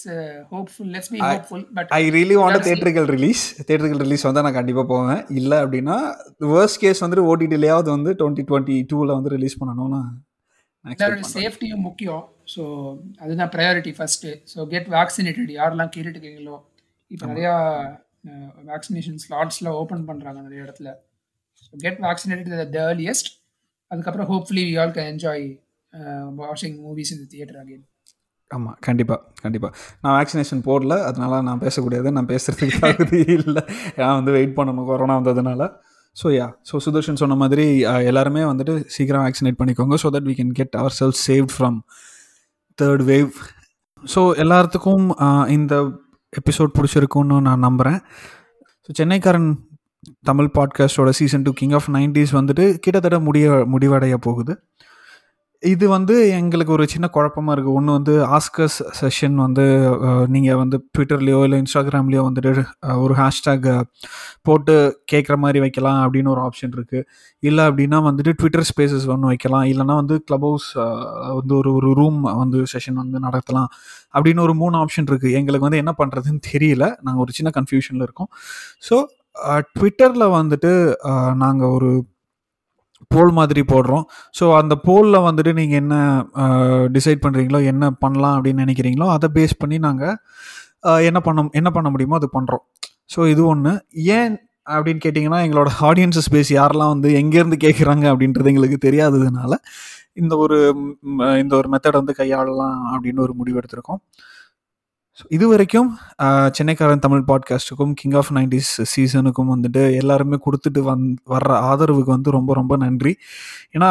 [0.54, 4.88] hopeful let's be hopeful but I really want theatrical release theatrical release வந்தால் நான் கண்டிப்பாக
[4.94, 5.22] போவேன்.
[5.40, 5.98] இல்லை அப்படின்னா
[6.54, 10.02] வேர்ஸ்ட் கேஸ் வந்துட்டு ஓடிடிலேயாவது வந்து டுவெண்ட்டி டுவெண்ட்டி டூவில் வந்து ரிலீஸ் பண்ணணும்னு
[11.36, 12.24] சேஃப்டியும் முக்கியம்.
[12.54, 12.64] ஸோ
[13.24, 16.58] அதுதான் priority first so get vaccinated யாரெல்லாம் கேட்டுட்டு இருக்கீங்களோ
[17.12, 17.54] இப்போ நிறையா
[18.72, 20.90] வேக்சினேஷன் ஸ்லாட்ஸ்லாம் ஓப்பன் பண்ணுறாங்க நிறைய இடத்துல.
[21.74, 23.30] கெட் வேக்சினேட்டட் த ஏர்லியஸ்ட்
[23.92, 25.46] அதுக்கப்புறம் hopefully we all can enjoy
[26.42, 27.86] வாட்சிங் மூவிஸ் இன் தியேட்டர் அகைன்
[28.52, 33.64] ஆமாம் கண்டிப்பாக கண்டிப்பாக நான் வேக்சினேஷன் போடல அதனால நான் பேசக்கூடியது நான் பேசுகிறதுக்கு தகுதி இல்லை.
[33.98, 35.62] நான் வந்து வெயிட் பண்ணணும் கொரோனா வந்ததுனால.
[36.18, 37.66] ஸோ யா ஸோ சுதர்ஷன் சொன்ன மாதிரி
[38.10, 41.78] எல்லாருமே வந்துட்டு சீக்கிரம் வேக்சினேட் பண்ணிக்கோங்க so that we can get our self saved from
[42.80, 43.32] third wave
[44.04, 45.06] so எல்லாத்துக்கும்
[45.50, 45.76] இந்த
[46.34, 48.00] எபிசோட் பிடிச்சிருக்குன்னு நான் நம்புகிறேன்
[48.86, 49.50] so சென்னைக்காரன்
[50.24, 54.54] Tamil பாட்காஸ்டோட season two king of nineties வந்துட்டு கிட்டத்தட்ட முடிய முடிவடைய போகுது.
[55.64, 59.66] இது வந்து எங்களுக்கு ஒரு சின்ன குழப்பமாக இருக்குது ஒன்று வந்து ஆஸ்கர்ஸ் செஷன் வந்து
[60.36, 62.64] நீங்கள் வந்து ட்விட்டர்லேயோ இல்லை இன்ஸ்டாகிராம்லேயோ வந்துட்டு
[63.04, 63.68] ஒரு ஹேஷ்டேக்
[64.48, 64.76] போட்டு
[65.12, 67.06] கேட்குற மாதிரி வைக்கலாம் அப்படின்னு ஒரு ஆப்ஷன் இருக்குது
[67.44, 69.66] இல்லை அப்படின்னா வந்துட்டு ட்விட்டர் ஸ்பேசஸ் ஒன்று வைக்கலாம்.
[69.74, 70.70] இல்லைன்னா வந்து க்ளப் ஹவுஸ்
[71.40, 73.70] வந்து ஒரு ஒரு ரூம் வந்து செஷன் வந்து நடத்தலாம்
[74.16, 76.88] அப்படின்னு ஒரு மூணு ஆப்ஷன் இருக்குது எங்களுக்கு வந்து என்ன பண்ணுறதுன்னு தெரியல.
[77.08, 78.32] நாங்கள் ஒரு சின்ன கன்ஃபியூஷனில் இருக்கோம்.
[78.90, 78.98] ஸோ
[79.76, 80.72] ட்விட்டரில் வந்துட்டு
[81.44, 81.92] நாங்கள் ஒரு
[83.08, 84.06] போல் மாதிரி போடுறோம்.
[84.40, 85.96] ஸோ அந்த போலில் வந்துட்டு நீங்கள் என்ன
[86.98, 90.16] டிசைட் பண்ணுறீங்களோ என்ன பண்ணலாம் அப்படின்னு நினைக்கிறீங்களோ அதை பேஸ் பண்ணி நாங்கள்
[91.10, 92.64] என்ன பண்ண என்ன பண்ண முடியுமோ அது பண்ணுறோம்
[93.16, 93.74] ஸோ இது ஒன்று
[94.18, 94.36] ஏன்
[94.68, 99.54] அப்படின்னு கேட்டிங்கன்னா எங்களோட ஆடியன்ஸஸ் பேஸ் யாரெல்லாம் வந்து எங்கேருந்து கேட்குறாங்க அப்படின்றது எங்களுக்கு தெரியாததுனால
[100.14, 100.58] இந்த ஒரு
[101.40, 104.02] இந்த ஒரு மெத்தட் வந்து கையாளலாம் அப்படின்னு ஒரு முடிவு எடுத்திருக்கோம்.
[105.18, 105.90] ஸோ இது வரைக்கும்
[106.58, 112.54] சென்னைக்காரன் தமிழ் பாட்காஸ்ட்டுக்கும் கிங் ஆஃப் நைன்டிஸ் சீசனுக்கும் வந்துட்டு எல்லாருமே கொடுத்துட்டு வந் வர்ற ஆதரவுக்கு வந்து ரொம்ப
[112.54, 113.14] ரொம்ப நன்றி.
[113.74, 113.90] ஏன்னா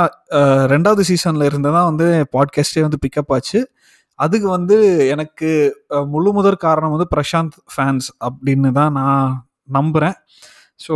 [0.72, 2.06] ரெண்டாவது சீசனில் இருந்து தான் வந்து
[2.36, 3.60] பாட்காஸ்டே வந்து பிக்கப் ஆச்சு.
[4.18, 5.50] அதுக்கு வந்து எனக்கு
[6.06, 9.30] முழு முதற் காரணம் வந்து பிரசாந்த் ஃபேன்ஸ் அப்படின்னு தான் நான்
[9.68, 10.16] நம்புகிறேன்
[10.80, 10.94] ஸோ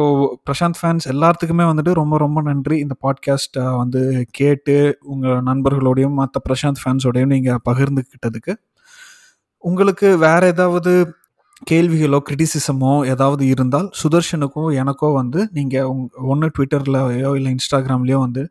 [0.49, 2.77] பிரசாந்த் ஃபேன்ஸ் எல்லாத்துக்குமே வந்துட்டு ரொம்ப ரொம்ப நன்றி.
[2.79, 8.55] இந்த பாட்காஸ்ட்டை வந்து கேட்டு உங்கள் நண்பர்களோடையும் மற்ற பிரசாந்த் ஃபேன்ஸோடையும் நீங்கள் பகிர்ந்துக்கிட்டதுக்கு
[9.69, 10.93] உங்களுக்கு வேற ஏதாவது
[11.71, 18.43] கேள்விகளோ கிரிட்டிசிசமோ ஏதாவது இருந்தால் சுதர்ஷனுக்கோ எனக்கோ வந்து நீங்கள் உங் ஒன்று ட்விட்டர்லையோ இல்லை இன்ஸ்டாகிராம்லேயோ வந்து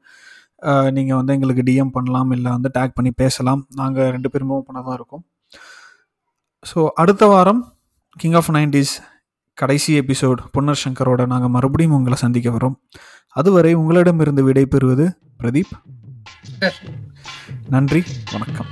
[0.97, 3.61] நீங்கள் வந்து எங்களுக்கு டிஎம் பண்ணலாம் இல்லை வந்து டேக் பண்ணி பேசலாம்.
[3.79, 4.53] நாங்கள் ரெண்டு பேரும்
[4.87, 5.23] தான் இருக்கோம்.
[6.71, 7.61] ஸோ அடுத்த வாரம்
[8.17, 8.93] கிங் ஆஃப் நைன்டிஸ்
[9.57, 12.77] கடைசி எபிசோட் புன்னர் சங்கரோட நாங்கள் மறுபடியும் உங்களை சந்திக்க வரோம்
[13.39, 15.07] அதுவரை உங்களிடமிருந்து விடை பெறுவது
[15.41, 15.75] பிரதீப்
[17.75, 18.71] நன்றி வணக்கம்.